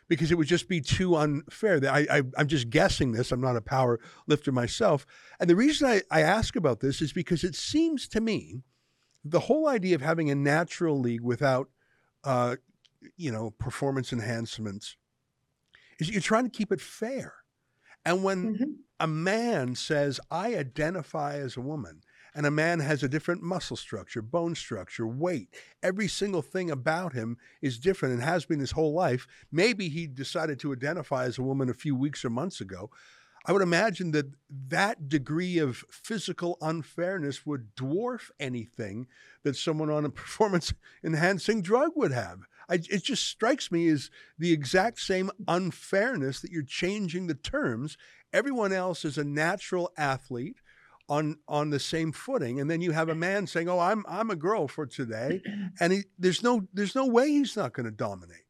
[0.10, 1.80] because it would just be too unfair.
[1.84, 3.32] I, I, I'm just guessing this.
[3.32, 5.06] I'm not a power lifter myself.
[5.40, 8.64] And the reason I, I ask about this is because it seems to me
[9.24, 11.70] the whole idea of having a natural league without,
[12.24, 12.56] uh,
[13.16, 14.98] you know, performance enhancements
[16.00, 17.34] is you're trying to keep it fair.
[18.06, 18.72] And when mm-hmm.
[19.00, 22.02] a man says, I identify as a woman,
[22.38, 25.50] and a man has a different muscle structure, bone structure, weight.
[25.82, 29.28] Every single thing about him is different and has been his whole life.
[29.52, 32.91] Maybe he decided to identify as a woman a few weeks or months ago.
[33.47, 34.28] I would imagine that
[34.67, 39.08] that degree of physical unfairness would dwarf anything
[39.41, 42.41] that someone on a performance enhancing drug would have.
[42.69, 47.97] I, it just strikes me as the exact same unfairness that you're changing the terms.
[48.32, 50.58] Everyone else is a natural athlete
[51.10, 54.30] on on the same footing and then you have a man saying oh i'm i'm
[54.30, 55.41] a girl for today
[55.80, 58.43] and he, there's no there's no way he's not going to dominate.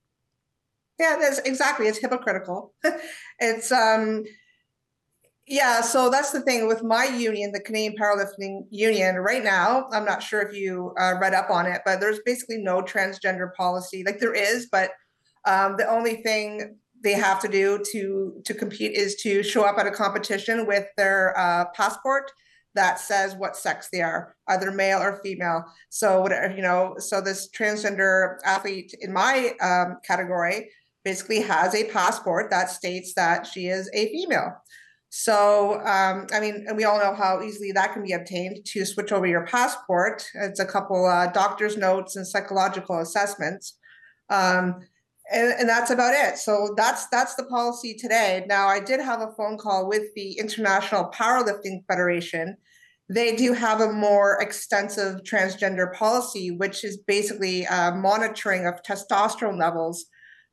[1.00, 2.74] Yeah that's exactly it's hypocritical.
[3.40, 4.24] It's um
[5.48, 10.04] yeah so that's the thing with my union the canadian powerlifting union right now i'm
[10.04, 14.04] not sure if you uh, read up on it but there's basically no transgender policy
[14.06, 14.92] like there is but
[15.46, 19.78] um, the only thing they have to do to to compete is to show up
[19.78, 22.32] at a competition with their uh, passport
[22.78, 25.66] that says what sex they are, either male or female.
[25.90, 30.70] So whatever, you know, so this transgender athlete in my um, category
[31.04, 34.54] basically has a passport that states that she is a female.
[35.10, 38.86] So, um, I mean, and we all know how easily that can be obtained to
[38.86, 40.24] switch over your passport.
[40.36, 43.78] It's a couple uh, doctor's notes and psychological assessments.
[44.30, 44.82] Um,
[45.32, 46.38] and, and, that's about it.
[46.38, 48.46] So that's that's the policy today.
[48.48, 52.58] Now, I did have a phone call with the International Powerlifting Federation,
[53.10, 59.58] they do have a more extensive transgender policy, which is basically uh, monitoring of testosterone
[59.58, 60.06] levels.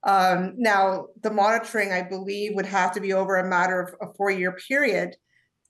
[0.05, 4.13] Um, now, the monitoring, I believe, would have to be over a matter of a
[4.15, 5.17] four-year period.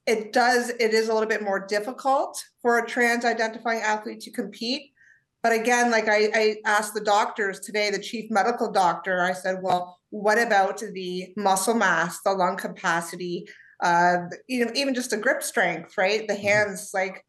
[0.07, 0.71] It does.
[0.71, 4.91] It is a little bit more difficult for a trans-identifying athlete to compete.
[5.43, 9.59] But again, like I, I asked the doctors today, the chief medical doctor, I said,
[9.63, 13.47] well, what about the muscle mass, the lung capacity,
[13.83, 14.17] uh,
[14.49, 16.27] you know, even just a grip strength, right?
[16.27, 16.43] The mm-hmm.
[16.43, 17.25] hands, like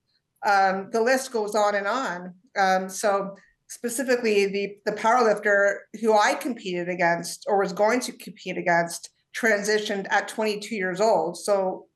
[0.46, 2.34] um, the list goes on and on.
[2.58, 3.36] Um, so
[3.68, 10.08] specifically, the the powerlifter who I competed against or was going to compete against transitioned
[10.10, 11.38] at 22 years old.
[11.38, 11.88] So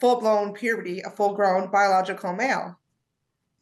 [0.00, 2.78] full blown puberty, a full grown biological male.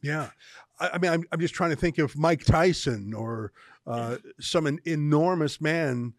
[0.02, 0.30] Yeah.
[0.78, 3.52] I, I mean, I'm, I'm just trying to think of Mike Tyson or
[3.86, 6.14] uh, some an enormous man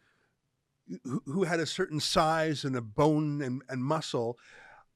[1.26, 4.38] who, had a certain size and a bone and, and muscle,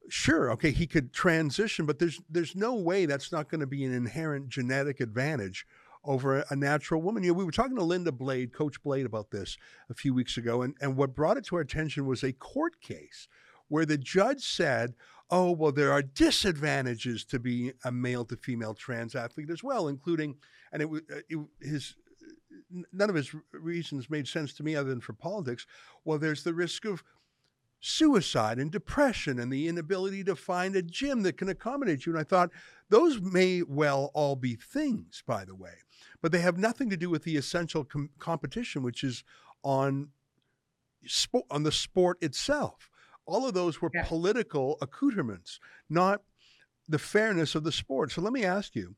[0.09, 3.83] sure, okay, he could transition, but there's there's no way that's not going to be
[3.83, 5.65] an inherent genetic advantage
[6.03, 7.23] over a, natural woman.
[7.23, 9.57] You know, we were talking to Linda Blade, Coach Blade, about this
[9.89, 12.79] a few weeks ago, and, and what brought it to our attention was a court
[12.81, 13.27] case
[13.67, 14.93] where the judge said,
[15.29, 19.87] oh, well, there are disadvantages to be a male to female trans athlete as well,
[19.87, 20.35] including,
[20.71, 21.95] and it was uh, his
[22.69, 25.65] none of his reasons made sense to me other than for politics.
[26.03, 27.03] Well, there's the risk of
[27.79, 32.13] suicide and depression and the inability to find a gym that can accommodate you.
[32.13, 32.49] And I thought
[32.89, 35.73] those may well all be things, by the way,
[36.21, 39.23] but they have nothing to do with the essential com- competition, which is
[39.63, 40.09] on
[41.05, 42.89] sport on the sport itself.
[43.27, 44.03] All of those were yeah.
[44.05, 46.21] political accoutrements, not
[46.87, 48.11] the fairness of the sport.
[48.11, 48.95] So let me ask you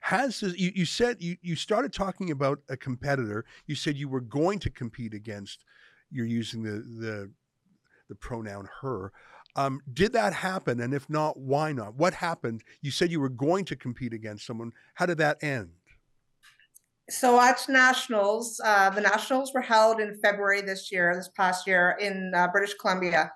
[0.00, 3.44] has this, you, you said you, you started talking about a competitor.
[3.66, 5.64] You said you were going to compete against.
[6.10, 7.30] You're using the the
[8.08, 9.12] the pronoun her.
[9.56, 10.80] Um, did that happen?
[10.80, 11.94] And if not, why not?
[11.94, 12.62] What happened?
[12.80, 14.72] You said you were going to compete against someone.
[14.94, 15.70] How did that end?
[17.10, 21.96] So at nationals, uh, the nationals were held in February this year, this past year
[21.98, 23.32] in uh, British Columbia.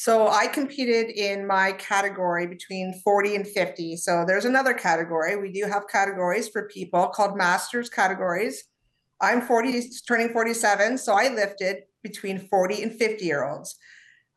[0.00, 3.96] So I competed in my category between 40 and 50.
[3.96, 5.34] So there's another category.
[5.34, 8.62] We do have categories for people called masters categories.
[9.20, 13.76] I'm 40, turning 47, so I lifted between 40 and 50 year olds.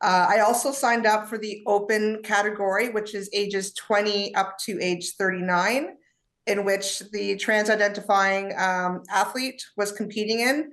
[0.02, 4.80] Uh, I also signed up for the open category, which is ages 20 up to
[4.82, 5.90] age 39,
[6.48, 10.72] in which the trans identifying um, athlete was competing in.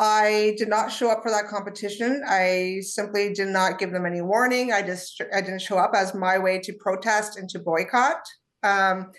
[0.00, 2.22] I did not show up for that competition.
[2.24, 4.72] I simply did not give them any warning.
[4.72, 8.20] I just I didn't show up as my way to protest and to boycott.
[8.62, 9.10] Um,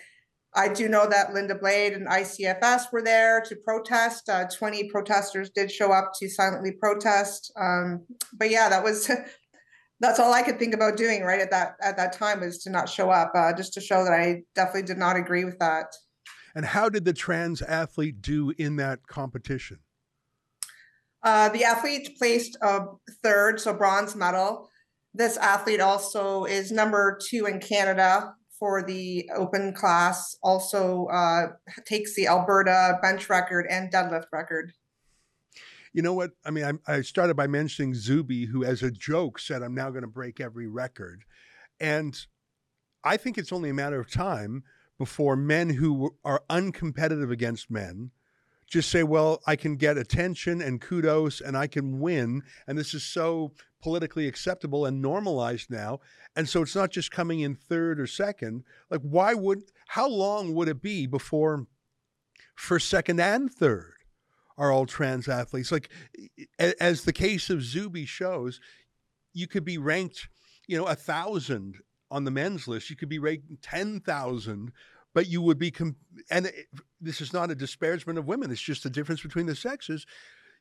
[0.56, 4.30] I do know that Linda Blade and ICFS were there to protest.
[4.30, 7.52] Uh, 20 protesters did show up to silently protest.
[7.60, 8.06] Um,
[8.38, 9.12] but yeah, that was
[10.00, 12.70] that's all I could think about doing right at that at that time was to
[12.70, 15.88] not show up, uh, just to show that I definitely did not agree with that.
[16.56, 19.80] And how did the trans athlete do in that competition?
[21.24, 22.86] Uh, the athlete placed a
[23.24, 24.70] third, so bronze medal.
[25.14, 30.38] This athlete also is number two in Canada for the open class.
[30.44, 31.48] Also uh,
[31.86, 34.74] takes the Alberta bench record and deadlift record.
[35.94, 36.32] You know what?
[36.46, 39.90] I mean, I, I started by mentioning Zuby, who, as a joke, said, "I'm now
[39.90, 41.24] going to break every record,"
[41.80, 42.16] and
[43.04, 44.64] I think it's only a matter of time
[45.00, 48.12] before men who are uncompetitive against men
[48.70, 52.44] just say, well, I can get attention and kudos and I can win.
[52.68, 56.00] And this is so politically acceptable and normalized now.
[56.36, 58.64] And so it's not just coming in third or second.
[58.90, 61.66] Like, why would, how long would it be before
[62.56, 63.94] first, second, and third
[64.58, 65.72] are all trans athletes?
[65.72, 65.90] Like,
[66.60, 68.60] as the case of Zuby shows,
[69.34, 70.28] you could be ranked,
[70.68, 71.78] you know, a thousand
[72.12, 72.90] on the men's list.
[72.90, 74.72] You could be ranked 10,000
[75.20, 75.74] but you would be,
[76.32, 76.70] and it,
[77.02, 80.06] this is not a disparagement of women, it's just a difference between the sexes.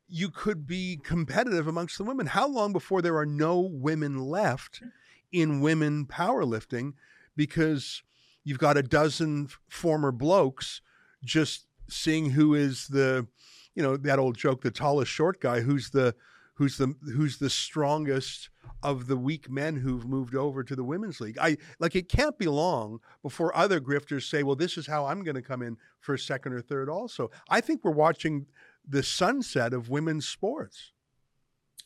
[0.09, 2.27] You could be competitive amongst the women.
[2.27, 4.83] How long before there are no women left
[5.31, 6.95] in women powerlifting
[7.37, 8.03] because
[8.43, 10.81] you've got a dozen former blokes
[11.23, 13.29] just seeing who is the,
[13.77, 16.17] you know, that old joke, the tallest short guy, who's the,
[16.55, 18.51] who's the, who's the strongest
[18.83, 21.39] of the weak men who've moved over to the women's league.
[21.39, 25.23] I like it can't be long before other grifters say, "Well, this is how I'm
[25.23, 28.47] going to come in for second or third also." I think we're watching
[28.87, 30.93] the sunset of women's sports.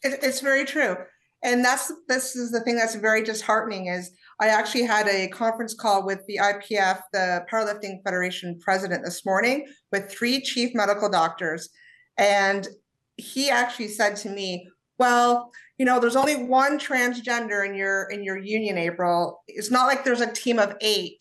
[0.02, 0.96] It, it's very true.
[1.44, 5.74] And that's this is the thing that's very disheartening is I actually had a conference
[5.74, 11.68] call with the IPF, the Powerlifting Federation president this morning with three chief medical doctors
[12.16, 12.68] and
[13.16, 15.52] he actually said to me, "Well,
[15.82, 19.42] you know there's only one transgender in your in your union april.
[19.48, 21.20] It's not like there's a team of eight.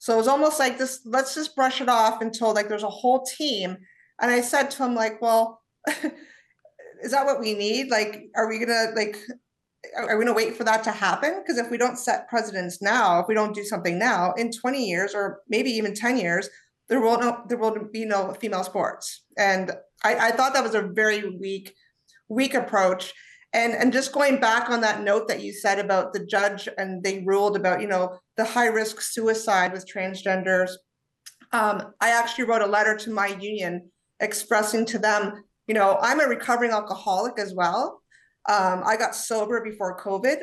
[0.00, 3.24] So it's almost like this let's just brush it off until like there's a whole
[3.24, 3.78] team.
[4.20, 5.62] And i said to him like well
[7.02, 7.90] is that what we need?
[7.90, 9.16] Like are we gonna like
[9.96, 11.40] are we gonna wait for that to happen?
[11.40, 14.84] Because if we don't set precedents now if we don't do something now in 20
[14.84, 16.50] years or maybe even 10 years
[16.90, 19.24] there will no there will be no female sports.
[19.38, 19.72] And
[20.04, 21.74] i, I thought that was a very weak
[22.32, 23.12] weak approach.
[23.52, 27.02] And and just going back on that note that you said about the judge and
[27.02, 30.70] they ruled about you know the high risk suicide with transgenders
[31.52, 33.90] um, i actually wrote a letter to my union
[34.20, 38.00] expressing to them you know i'm a recovering alcoholic as well.
[38.48, 40.38] Um, i got sober before covid.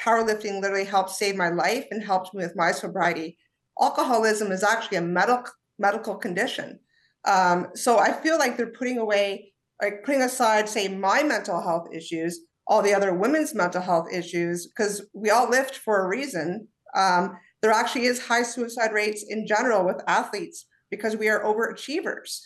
[0.00, 3.36] Powerlifting literally helped save my life and helped me with my sobriety.
[3.78, 6.80] Alcoholism is actually a medical medical condition.
[7.26, 11.88] Um, so i feel like they're putting away like putting aside, say, my mental health
[11.92, 16.68] issues, all the other women's mental health issues, because we all lift for a reason.
[16.94, 22.40] Um, there actually is high suicide rates in general with athletes because we are overachievers.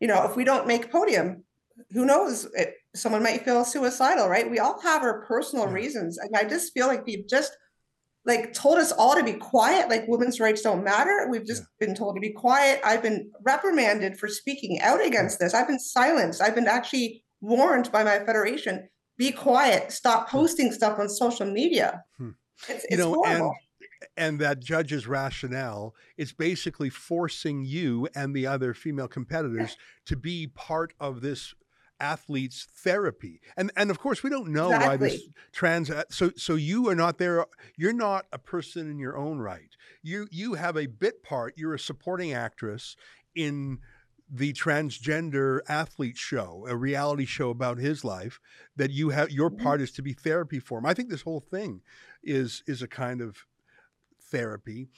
[0.00, 1.44] You know, if we don't make podium,
[1.92, 2.46] who knows?
[2.54, 4.50] It, someone might feel suicidal, right?
[4.50, 6.18] We all have our personal reasons.
[6.18, 7.56] And I just feel like we've just
[8.26, 11.86] like told us all to be quiet like women's rights don't matter we've just yeah.
[11.86, 15.78] been told to be quiet i've been reprimanded for speaking out against this i've been
[15.78, 20.38] silenced i've been actually warned by my federation be quiet stop hmm.
[20.38, 22.30] posting stuff on social media hmm.
[22.68, 23.48] it's, you know horrible.
[23.48, 23.54] and
[24.16, 30.46] and that judge's rationale is basically forcing you and the other female competitors to be
[30.46, 31.54] part of this
[32.00, 34.88] athletes therapy and and of course we don't know exactly.
[34.88, 37.44] why this trans so so you are not there
[37.76, 41.74] you're not a person in your own right you you have a bit part you're
[41.74, 42.96] a supporting actress
[43.34, 43.78] in
[44.32, 48.40] the transgender athlete show a reality show about his life
[48.76, 49.62] that you have your mm-hmm.
[49.62, 51.82] part is to be therapy for him i think this whole thing
[52.22, 53.44] is is a kind of
[54.22, 54.88] therapy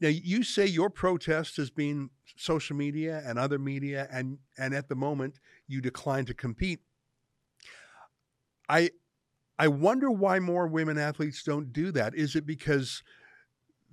[0.00, 4.88] now you say your protest has been social media and other media, and and at
[4.88, 6.80] the moment you decline to compete.
[8.68, 8.90] I
[9.58, 12.14] I wonder why more women athletes don't do that.
[12.14, 13.02] Is it because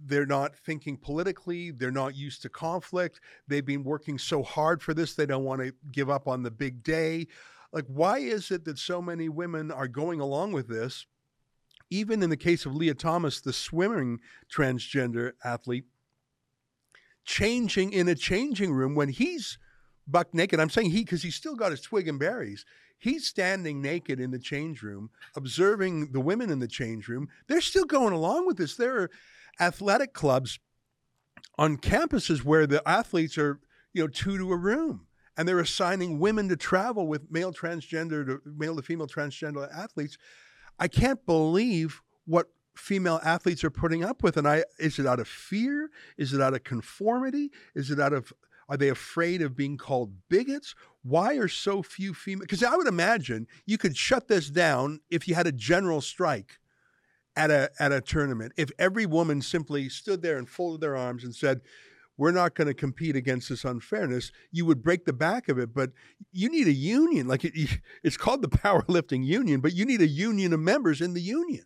[0.03, 4.93] they're not thinking politically, they're not used to conflict, they've been working so hard for
[4.93, 7.27] this, they don't want to give up on the big day.
[7.71, 11.05] Like, why is it that so many women are going along with this?
[11.89, 14.19] Even in the case of Lia Thomas, the swimming
[14.53, 15.85] transgender athlete,
[17.23, 19.57] changing in a changing room when he's
[20.07, 20.59] buck naked.
[20.59, 22.65] I'm saying he because he's still got his twig and berries.
[22.97, 27.27] He's standing naked in the change room, observing the women in the change room.
[27.47, 28.75] They're still going along with this.
[28.75, 29.11] There are
[29.59, 30.59] athletic clubs
[31.57, 33.59] on campuses where the athletes are,
[33.93, 35.07] you know, two to a room.
[35.37, 40.17] And they're assigning women to travel with male transgender to male to female transgender athletes.
[40.79, 44.37] I can't believe what female athletes are putting up with.
[44.37, 45.89] And I is it out of fear?
[46.17, 47.51] Is it out of conformity?
[47.75, 48.31] Is it out of
[48.67, 50.73] Are they afraid of being called bigots?
[51.03, 52.41] Why are so few female?
[52.41, 56.59] Because I would imagine you could shut this down if you had a general strike
[57.35, 58.53] at a at a tournament.
[58.57, 61.61] If every woman simply stood there and folded their arms and said,
[62.17, 65.71] "We're not going to compete against this unfairness," you would break the back of it.
[65.73, 65.91] But
[66.31, 67.27] you need a union.
[67.27, 67.53] Like it,
[68.03, 71.65] it's called the powerlifting union, but you need a union of members in the union.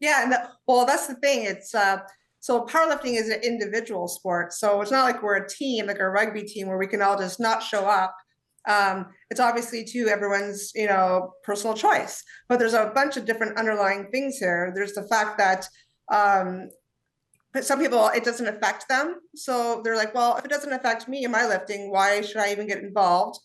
[0.00, 1.44] Yeah, and the, well, that's the thing.
[1.44, 1.98] It's uh,
[2.44, 6.10] so powerlifting is an individual sport, so it's not like we're a team, like a
[6.10, 8.14] rugby team, where we can all just not show up.
[8.68, 12.22] Um, it's obviously to everyone's, you know, personal choice.
[12.50, 14.72] But there's a bunch of different underlying things here.
[14.74, 15.66] There's the fact that
[16.12, 16.68] um,
[17.54, 21.08] but some people it doesn't affect them, so they're like, well, if it doesn't affect
[21.08, 23.40] me in my lifting, why should I even get involved?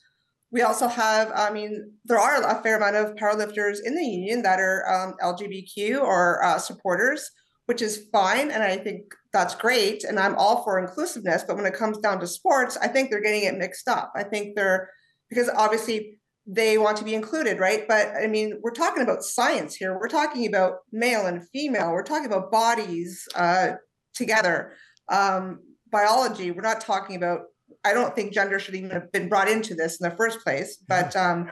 [0.52, 4.41] We also have, I mean, there are a fair amount of powerlifters in the union
[4.41, 7.32] that are um, LGBTQ or uh, supporters,
[7.70, 8.50] which is fine.
[8.50, 10.04] And I think that's great.
[10.04, 11.44] And I'm all for inclusiveness.
[11.48, 14.12] But when it comes down to sports, I think they're getting it mixed up.
[14.16, 14.90] I think they're,
[15.30, 16.18] because obviously
[16.48, 17.88] they want to be included, right?
[17.88, 19.96] But I mean, we're talking about science here.
[20.00, 21.92] We're talking about male and female.
[21.92, 23.74] We're talking about bodies uh,
[24.16, 24.74] together.
[25.08, 25.60] Um,
[25.92, 26.50] biology.
[26.50, 27.42] We're not talking about
[27.86, 30.78] I don't think gender should even have been brought into this in the first place.
[30.88, 31.52] But um,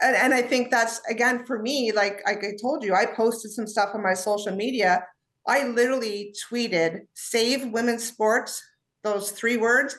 [0.00, 3.50] and, and I think that's again for me, like, like I told you, I posted
[3.50, 5.04] some stuff on my social media.
[5.48, 8.62] I literally tweeted "Save Women's Sports,"
[9.02, 9.96] those three words.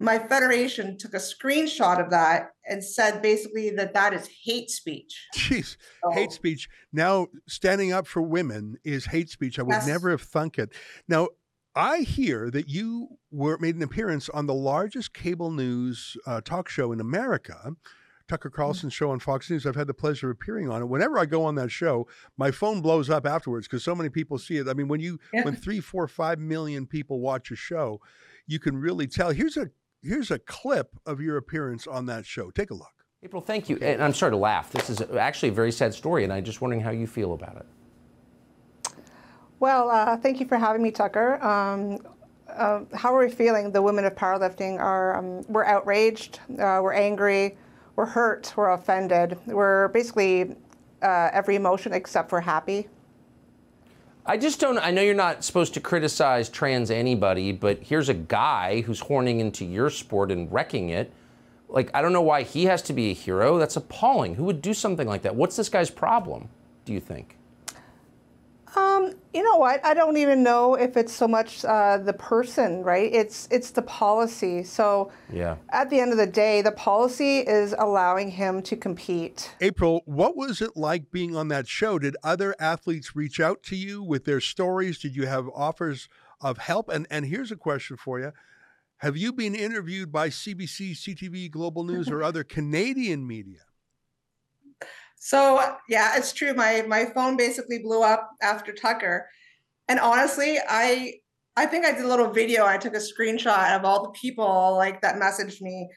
[0.00, 5.26] My federation took a screenshot of that and said basically that that is hate speech.
[5.34, 6.68] Jeez, so, hate speech.
[6.92, 9.58] Now, standing up for women is hate speech.
[9.58, 9.88] I would yes.
[9.88, 10.72] never have thunk it.
[11.08, 11.28] Now,
[11.74, 16.68] I hear that you were made an appearance on the largest cable news uh, talk
[16.68, 17.72] show in America,
[18.28, 18.54] Tucker mm.
[18.54, 19.66] Carlson's show on Fox News.
[19.66, 20.86] I've had the pleasure of appearing on it.
[20.86, 22.06] Whenever I go on that show,
[22.36, 24.68] my phone blows up afterwards because so many people see it.
[24.68, 25.44] I mean, when you yeah.
[25.44, 28.00] when three, four, five million people watch a show,
[28.46, 29.30] you can really tell.
[29.30, 29.70] Here's a
[30.02, 32.50] here's a clip of your appearance on that show.
[32.50, 32.92] Take a look.
[33.22, 33.78] April, thank you.
[33.78, 34.70] And I'm sorry to laugh.
[34.70, 37.56] This is actually a very sad story, and I'm just wondering how you feel about
[37.56, 37.66] it.
[39.58, 41.42] Well, uh, thank you for having me, Tucker.
[41.42, 41.98] Um,
[42.48, 43.72] uh, how are we feeling?
[43.72, 47.56] The women of powerlifting are um, we're outraged, uh, we're angry,
[47.98, 49.36] we're hurt, we're offended.
[49.44, 50.54] We're basically
[51.02, 52.86] uh, every emotion except for happy.
[54.24, 54.78] I just don't.
[54.78, 59.40] I know you're not supposed to criticize trans anybody, but here's a guy who's horning
[59.40, 61.12] into your sport and wrecking it.
[61.68, 63.58] Like, I don't know why he has to be a hero.
[63.58, 64.36] That's appalling.
[64.36, 65.34] Who would do something like that?
[65.34, 66.50] What's this guy's problem,
[66.84, 67.37] do you think?
[68.78, 69.84] Um, you know what?
[69.84, 73.12] I don't even know if it's so much uh, the person, right?
[73.12, 74.62] It's it's the policy.
[74.62, 75.56] So yeah.
[75.70, 79.52] At the end of the day, the policy is allowing him to compete.
[79.60, 81.98] April, what was it like being on that show?
[81.98, 84.98] Did other athletes reach out to you with their stories?
[84.98, 86.08] Did you have offers
[86.40, 86.88] of help?
[86.88, 88.32] And and here's a question for you.
[88.98, 93.60] Have you been interviewed by CBC, CTV, Global News, or other Canadian media?
[95.18, 96.54] So yeah, it's true.
[96.54, 99.28] My my phone basically blew up after Tucker.
[99.88, 101.14] And honestly, I
[101.56, 102.64] I think I did a little video.
[102.64, 105.88] I took a screenshot of all the people like that messaged me.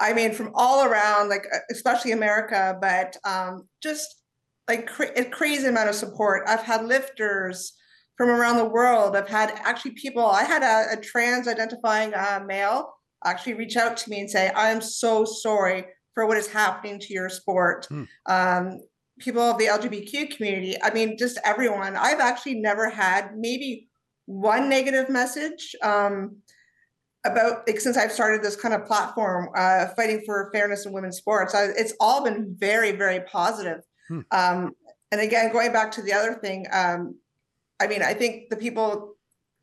[0.00, 4.06] I mean, from all around, like uh, especially America, but um, just
[4.66, 6.44] like cra- a crazy amount of support.
[6.48, 7.74] I've had lifters
[8.16, 9.14] from around the world.
[9.14, 10.24] I've had actually people.
[10.24, 12.90] I had a, a trans identifying uh, male
[13.26, 15.84] actually reach out to me and say, "I am so sorry
[16.20, 17.88] for what is happening to your sport.
[17.90, 18.06] Mm.
[18.26, 18.80] Um,
[19.20, 21.96] people of the LGBTQ community, I mean, just everyone.
[21.96, 23.88] I've actually never had maybe
[24.26, 26.36] one negative message um,
[27.24, 31.16] about like since I've started this kind of platform uh, fighting for fairness in women's
[31.16, 31.54] sports.
[31.54, 33.80] I, it's all been very, very positive.
[34.08, 34.20] Hmm.
[34.30, 34.72] Um,
[35.10, 37.14] and again, going back to the other thing, um,
[37.80, 39.14] I mean, I think the people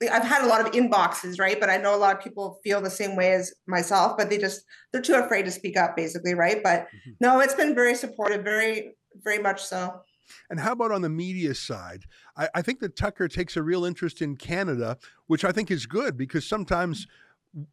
[0.01, 1.59] I've had a lot of inboxes, right?
[1.59, 4.37] But I know a lot of people feel the same way as myself, but they
[4.37, 6.61] just they're too afraid to speak up, basically, right?
[6.63, 7.11] But mm-hmm.
[7.19, 10.01] no, it's been very supportive, very, very much so.
[10.49, 12.03] And how about on the media side?
[12.35, 15.85] I, I think that Tucker takes a real interest in Canada, which I think is
[15.85, 17.07] good because sometimes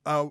[0.07, 0.27] uh,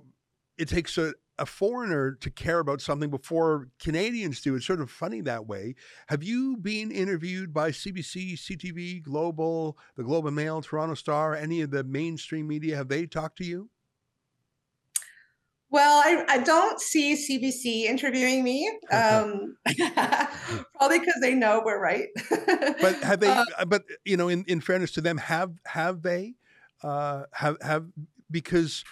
[0.58, 4.56] it takes a, a foreigner to care about something before Canadians do.
[4.56, 5.76] It's sort of funny that way.
[6.08, 11.62] Have you been interviewed by CBC, CTV, Global, the Globe and Mail, Toronto Star, any
[11.62, 12.76] of the mainstream media?
[12.76, 13.70] Have they talked to you?
[15.74, 19.58] Well, I, I don't see CBC interviewing me, um,
[20.78, 22.10] probably because they know we're right.
[22.80, 23.28] but have they?
[23.34, 26.36] Uh, uh, but you know, in, in fairness to them, have have they?
[26.84, 27.88] Uh, have have
[28.30, 28.84] because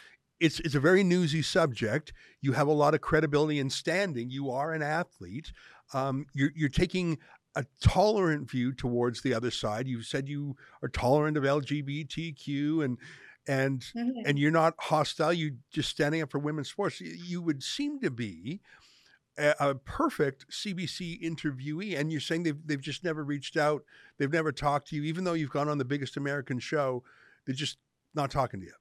[0.41, 2.11] it's it's a very newsy subject.
[2.41, 4.29] You have a lot of credibility and standing.
[4.29, 5.53] You are an athlete.
[5.93, 7.17] Um, you're you're taking
[7.55, 9.87] a tolerant view towards the other side.
[9.87, 12.97] You've said you are tolerant of LGBTQ and
[13.47, 14.21] and Mhm.
[14.25, 15.33] and you're not hostile.
[15.33, 17.01] You just standing up for women's sports.
[17.01, 18.61] You, you would seem to be
[19.37, 23.83] a, a perfect CBC interviewee, and you're saying they've they've just never reached out.
[24.17, 27.03] They've never talked to you, even though you've gone on the biggest American show.
[27.45, 27.77] They're just
[28.13, 28.73] not talking to you.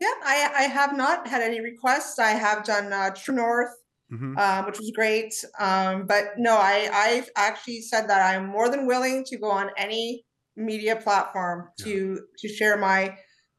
[0.00, 2.18] Yeah, I, I have not had any requests.
[2.18, 3.74] I have done uh, True North,
[4.12, 4.38] Mhm.
[4.38, 5.34] um, which was great.
[5.58, 9.70] Um, but no, I, I've actually said that I'm more than willing to go on
[9.76, 10.24] any
[10.56, 13.16] media platform to to share my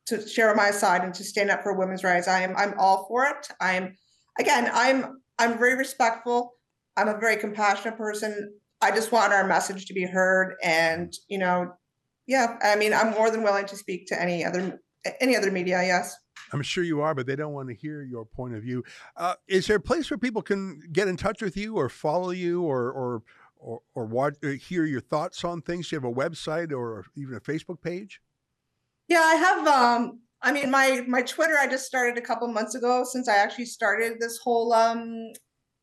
[0.07, 2.27] to share my side and to stand up for women's rights.
[2.27, 3.47] I am I'm all for it.
[3.61, 3.95] I'm
[4.39, 6.53] again I'm I'm very respectful.
[6.97, 8.53] I'm a very compassionate person.
[8.81, 11.73] I just want our message to be heard, and you know,
[12.27, 12.57] yeah.
[12.63, 14.79] I mean, I'm more than willing to speak to any other
[15.21, 15.81] any other media.
[15.83, 16.15] Yes.
[16.53, 18.83] I'm sure you are, but they don't want to hear your point of view.
[19.15, 22.31] Uh, is there a place where people can get in touch with you, or follow
[22.31, 23.23] you, or or
[23.57, 25.89] or, or watch, or hear your thoughts on things?
[25.89, 28.21] Do you have a website or even a Facebook page?
[29.07, 29.67] Yeah, I have.
[29.67, 33.37] Um, I mean, my my Twitter I just started a couple months ago since I
[33.37, 35.33] actually started this whole um,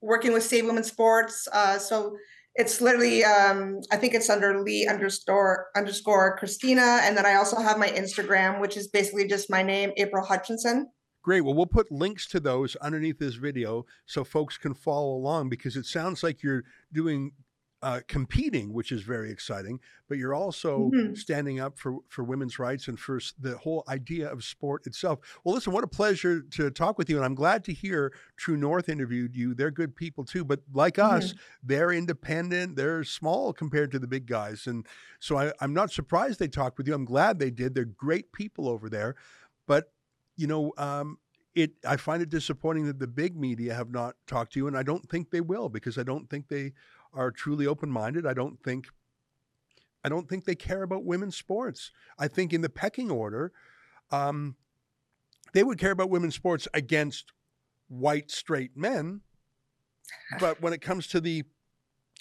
[0.00, 1.48] working with Save Women Sports.
[1.52, 2.16] Uh, so
[2.56, 7.60] it's literally um, I think it's under Lee underscore underscore Christina, and then I also
[7.60, 10.88] have my Instagram, which is basically just my name, April Hutchinson.
[11.22, 11.40] Great.
[11.40, 15.76] Well, we'll put links to those underneath this video so folks can follow along because
[15.76, 17.32] it sounds like you're doing
[17.82, 21.16] uh, competing, which is very exciting, but you're also Mhm.
[21.16, 25.18] standing up for, for women's rights and for the whole idea of sport itself.
[25.44, 27.16] Well, listen, what a pleasure to talk with you.
[27.16, 29.54] And I'm glad to hear True North interviewed you.
[29.54, 34.26] They're good people too, but like us, they're independent, they're small compared to the big
[34.26, 34.66] guys.
[34.66, 34.86] And
[35.20, 36.94] so I, I'm not surprised they talked with you.
[36.94, 37.74] I'm glad they did.
[37.74, 39.16] They're great people over there.
[39.66, 39.92] But
[40.36, 41.18] you know, um,
[41.54, 44.76] it I find it disappointing that the big media have not talked to you, and
[44.76, 46.72] I don't think they will because I don't think they
[47.16, 48.26] are truly open minded.
[48.26, 48.86] I don't think
[50.04, 51.90] I don't think they care about women's sports.
[52.16, 53.50] I think in the pecking order,
[54.12, 54.54] um,
[55.52, 57.32] they would care about women's sports against
[57.88, 59.22] white straight men,
[60.38, 61.42] but when it comes to the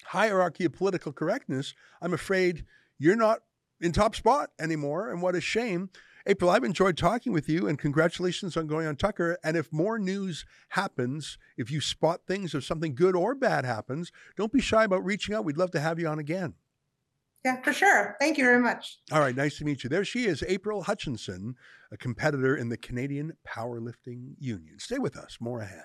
[0.04, 2.64] hierarchy of political correctness, I'm afraid
[2.98, 3.40] you're not
[3.80, 5.10] in top spot anymore.
[5.10, 5.90] And what a shame.
[6.28, 9.38] April, I've enjoyed talking with you and congratulations on going on Tucker.
[9.44, 14.10] And if more news happens, if you spot things, if something good or bad happens,
[14.36, 15.44] don't be shy about reaching out.
[15.44, 16.54] We'd love to have you on again.
[17.44, 18.16] Yeah, for sure.
[18.18, 18.98] Thank you very much.
[19.12, 19.88] All right, nice to meet you.
[19.88, 21.54] There she is, April Hutchinson,
[21.92, 24.80] a competitor in the Canadian Powerlifting Union.
[24.80, 25.84] Stay with us, more ahead.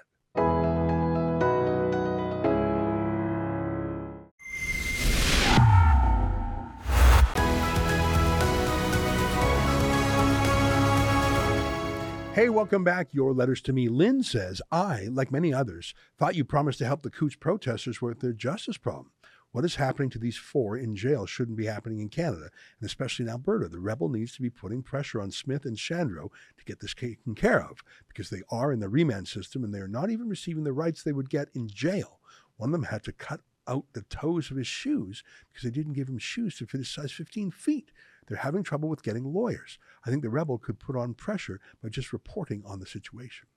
[12.34, 13.14] Hey, welcome back.
[13.14, 13.90] Your letters to me.
[13.90, 18.22] Lynn says, I, like many others, thought you promised to help the Coutts protesters with
[18.22, 19.12] their justice problem.
[19.52, 23.24] What is happening to these four in jail shouldn't be happening in Canada, and especially
[23.24, 23.68] in Alberta.
[23.68, 27.36] The rebel needs to be putting pressure on Smith and Shandro to get this taken
[27.36, 30.64] care of because they are in the remand system and they are not even receiving
[30.64, 32.22] the rights they would get in jail.
[32.56, 35.94] One of them had to cut out the toes of his shoes because they didn't
[35.94, 37.92] give him shoes to fit his size 15 feet.
[38.32, 39.78] They're having trouble with getting lawyers.
[40.06, 43.50] I think the rebel could put on pressure by just reporting on the situation.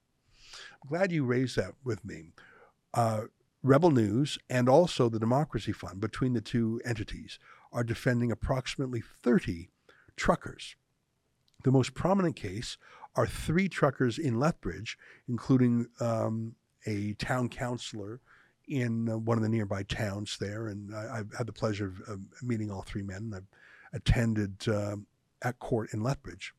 [0.82, 2.32] I'm glad you raised that with me.
[2.92, 3.26] Uh,
[3.62, 7.38] Rebel News and also the Democracy Fund, between the two entities,
[7.72, 9.68] are defending approximately 30
[10.16, 10.74] truckers.
[11.62, 12.76] The most prominent case
[13.14, 14.98] are three truckers in Lethbridge,
[15.28, 18.20] including um, a town councillor
[18.66, 20.66] in uh, one of the nearby towns there.
[20.66, 23.32] And I, I've had the pleasure of, of meeting all three men.
[23.36, 23.46] I've
[23.94, 24.96] attended uh,
[25.40, 26.52] at court in Lethbridge.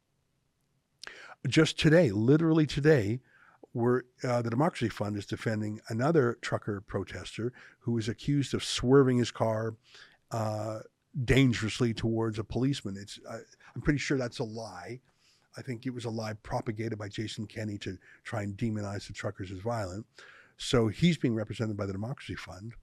[1.48, 3.20] Just today, literally today,
[3.74, 9.18] we're, uh, the Democracy Fund is defending another trucker protester who was accused of swerving
[9.18, 9.76] his car
[10.32, 10.80] uh,
[11.24, 12.96] dangerously towards a policeman.
[12.98, 13.40] It's, I,
[13.76, 15.02] I'm pretty sure that's a lie.
[15.58, 19.14] I think it was a lie propagated by Jason Kenney to try and demonize the
[19.14, 20.06] truckers as violent.
[20.58, 22.74] So he's being represented by the Democracy Fund.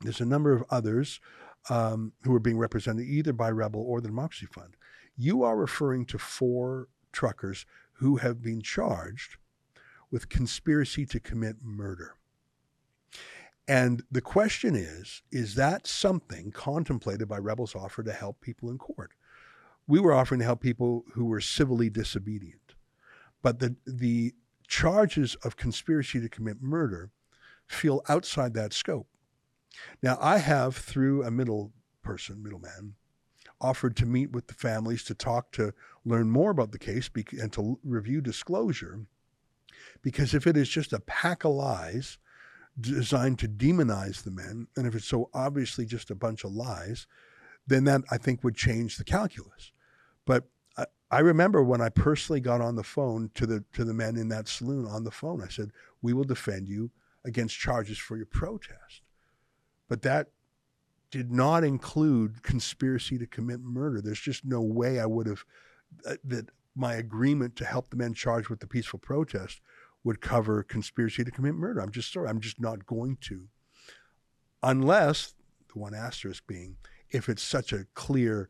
[0.00, 1.20] There's a number of others
[1.68, 4.76] um, who are being represented either by Rebel or the Democracy Fund.
[5.16, 9.36] You are referring to four truckers who have been charged
[10.10, 12.14] with conspiracy to commit murder.
[13.66, 18.78] And the question is is that something contemplated by Rebel's offer to help people in
[18.78, 19.12] court?
[19.86, 22.74] We were offering to help people who were civilly disobedient.
[23.42, 24.34] But the, the
[24.66, 27.10] charges of conspiracy to commit murder
[27.66, 29.08] feel outside that scope.
[30.02, 31.72] Now, I have, through a middle
[32.02, 32.94] person, middleman,
[33.60, 35.72] offered to meet with the families to talk to
[36.04, 37.08] learn more about the case
[37.40, 39.06] and to review disclosure.
[40.02, 42.18] Because if it is just a pack of lies
[42.80, 47.06] designed to demonize the men, and if it's so obviously just a bunch of lies,
[47.66, 49.72] then that I think would change the calculus.
[50.24, 50.44] But
[50.76, 54.16] I, I remember when I personally got on the phone to the to the men
[54.16, 55.42] in that saloon on the phone.
[55.42, 55.70] I said,
[56.02, 56.90] "We will defend you
[57.24, 59.02] against charges for your protest,"
[59.88, 60.28] but that
[61.10, 64.00] did not include conspiracy to commit murder.
[64.00, 65.44] There's just no way I would have
[66.08, 69.60] uh, that my agreement to help the men charged with the peaceful protest
[70.02, 71.80] would cover conspiracy to commit murder.
[71.80, 73.46] I'm just sorry, I'm just not going to,
[74.62, 75.34] unless
[75.72, 76.76] the one asterisk being
[77.10, 78.48] if it's such a clear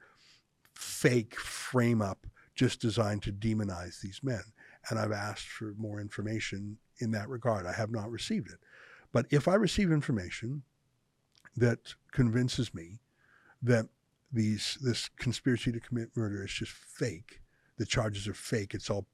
[0.75, 4.43] fake frame up just designed to demonize these men.
[4.89, 7.67] And I've asked for more information in that regard.
[7.67, 8.59] I have not received it.
[9.13, 10.63] But if I receive information
[11.57, 13.01] that convinces me
[13.63, 13.87] that
[14.33, 17.41] these this conspiracy to commit murder is just fake,
[17.79, 19.07] the charges are fake, it's all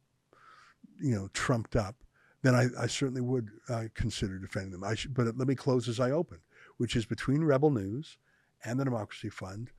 [1.00, 1.96] you know trumped up,
[2.42, 4.84] then I, I certainly would uh, consider defending them.
[4.84, 6.40] I should, but let me close as I opened,
[6.78, 8.18] which is between Rebel News
[8.64, 9.70] and the Democracy Fund.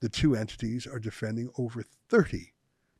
[0.00, 2.52] The two entities are defending over 30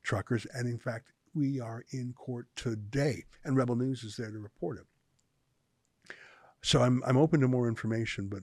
[0.03, 0.47] truckers.
[0.55, 4.79] And in fact, we are in court today, and Rebel News is there to report
[4.79, 6.15] it.
[6.63, 8.43] So I'm, I'm open to more information, but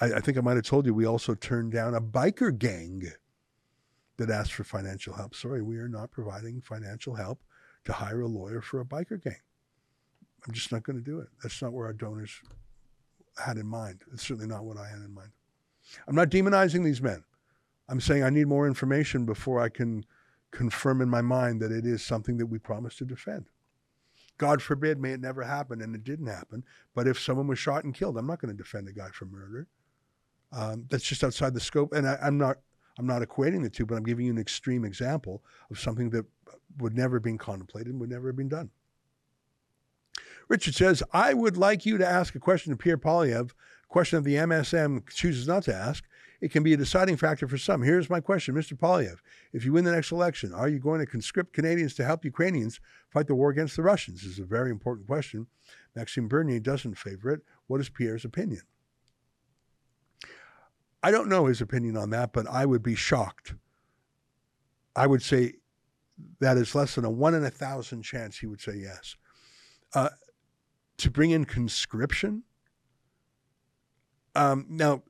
[0.00, 3.04] I, I think I might have told you we also turned down a biker gang
[4.16, 5.34] that asked for financial help.
[5.34, 7.42] Sorry, we are not providing financial help
[7.84, 9.40] to hire a lawyer for a biker gang.
[10.46, 11.28] I'm just not going to do it.
[11.42, 12.40] That's not where our donors
[13.44, 14.02] had in mind.
[14.12, 15.30] It's certainly not what I had in mind.
[16.06, 17.24] I'm not demonizing these men.
[17.88, 20.04] I'm saying I need more information before I can
[20.50, 23.46] confirm in my mind that it is something that we promised to defend.
[24.38, 26.64] God forbid, may it never happen, and it didn't happen.
[26.94, 29.26] But if someone was shot and killed, I'm not going to defend a guy for
[29.26, 29.66] murder.
[30.52, 32.58] Um, that's just outside the scope, and I, I'm not.
[32.98, 36.26] I'm not equating the two, but I'm giving you an extreme example of something that
[36.78, 38.70] would never have been contemplated and would never have been done.
[40.48, 43.52] Richard says, I would like you to ask a question to Pierre Poilievre,
[43.88, 46.02] question that the MSM chooses not to ask.
[46.40, 47.82] It can be a deciding factor for some.
[47.82, 48.74] Here's my question, Mr.
[48.74, 49.18] Poilievre.
[49.52, 52.80] If you win the next election, are you going to conscript Canadians to help Ukrainians
[53.10, 54.22] fight the war against the Russians?
[54.22, 55.48] This is a very important question.
[55.96, 57.40] Maxime Bernier doesn't favor it.
[57.66, 58.62] What is Pierre's opinion?
[61.02, 63.54] I don't know his opinion on that, but I would be shocked.
[64.94, 65.54] I would say
[66.40, 69.16] that is less than a one in a thousand chance he would say yes.
[69.94, 70.10] Uh,
[70.98, 72.42] to bring in conscription?
[74.34, 75.02] Um, now,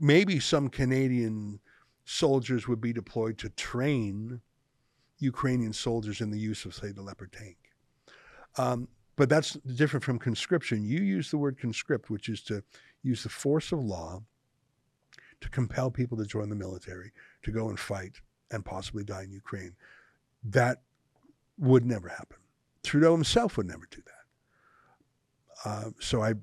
[0.00, 1.60] maybe some Canadian
[2.04, 4.40] soldiers would be deployed to train
[5.18, 7.56] Ukrainian soldiers in the use of, say, the Leopard tank.
[8.58, 10.84] Um, but that's different from conscription.
[10.84, 12.62] You use the word conscript, which is to
[13.02, 14.22] use the force of law
[15.40, 18.20] to compel people to join the military, to go and fight
[18.50, 19.74] and possibly die in Ukraine.
[20.44, 20.82] That
[21.58, 22.36] would never happen.
[22.82, 25.68] Trudeau himself would never do that.
[25.68, 26.34] Uh, so I,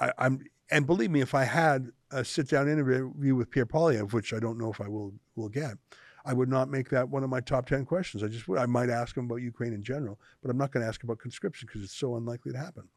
[0.00, 4.32] I, I'm, and believe me, if I had a sit-down interview with Pierre Poilievre, which
[4.32, 5.76] I don't know if I will will get,
[6.24, 8.22] I would not make that one of my top ten questions.
[8.22, 8.58] I just would.
[8.58, 11.18] I might ask him about Ukraine in general, but I'm not going to ask about
[11.18, 12.88] conscription because it's so unlikely to happen.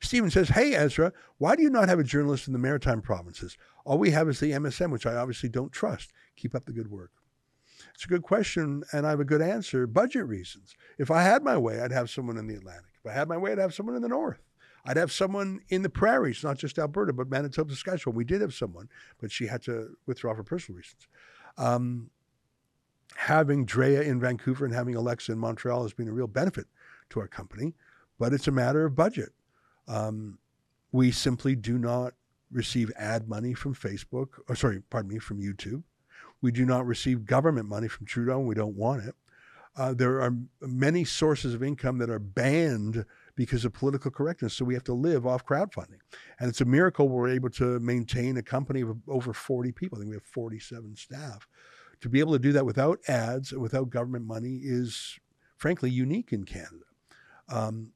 [0.00, 3.56] Stephen says, Hey, Ezra, why do you not have a journalist in the maritime provinces?
[3.84, 6.12] All we have is the MSM, which I obviously don't trust.
[6.36, 7.10] Keep up the good work.
[7.94, 9.86] It's a good question, and I have a good answer.
[9.86, 10.74] Budget reasons.
[10.98, 12.92] If I had my way, I'd have someone in the Atlantic.
[13.04, 14.40] If I had my way, I'd have someone in the North.
[14.86, 18.16] I'd have someone in the prairies, not just Alberta, but Manitoba, Saskatchewan.
[18.16, 18.88] We did have someone,
[19.20, 21.08] but she had to withdraw for personal reasons.
[21.58, 22.10] Um,
[23.16, 26.66] having Drea in Vancouver and having Alexa in Montreal has been a real benefit
[27.10, 27.74] to our company,
[28.18, 29.30] but it's a matter of budget.
[29.88, 30.38] Um,
[30.92, 32.14] we simply do not
[32.52, 35.82] receive ad money from Facebook, or sorry, pardon me, from YouTube.
[36.42, 39.14] We do not receive government money from Trudeau, and we don't want it.
[39.76, 43.04] Uh, there are many sources of income that are banned
[43.36, 44.54] because of political correctness.
[44.54, 46.00] So we have to live off crowdfunding.
[46.40, 49.98] And it's a miracle we're able to maintain a company of over 40 people.
[49.98, 51.46] I think we have 47 staff.
[52.00, 55.18] To be able to do that without ads and without government money is,
[55.56, 56.84] frankly, unique in Canada.
[57.48, 57.92] Um,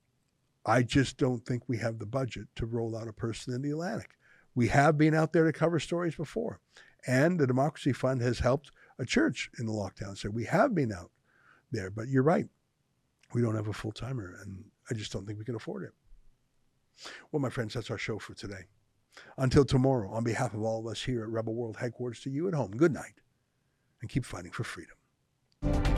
[0.65, 3.71] I just don't think we have the budget to roll out a person in the
[3.71, 4.11] Atlantic.
[4.55, 6.61] We have been out there to cover stories before.
[7.07, 10.19] And the Democracy Fund has helped a church in the lockdown.
[10.19, 11.11] So we have been out
[11.73, 11.91] there.
[11.91, 12.47] But you're right.
[13.33, 14.37] We don't have a full timer.
[14.43, 15.93] And I just don't think we can afford it.
[17.31, 18.67] Well, my friends, that's our show for today.
[19.39, 22.49] Until tomorrow, on behalf of all of us here at Rebel World Headquarters, to you
[22.49, 23.21] at home, good night
[24.01, 25.90] and keep fighting for freedom.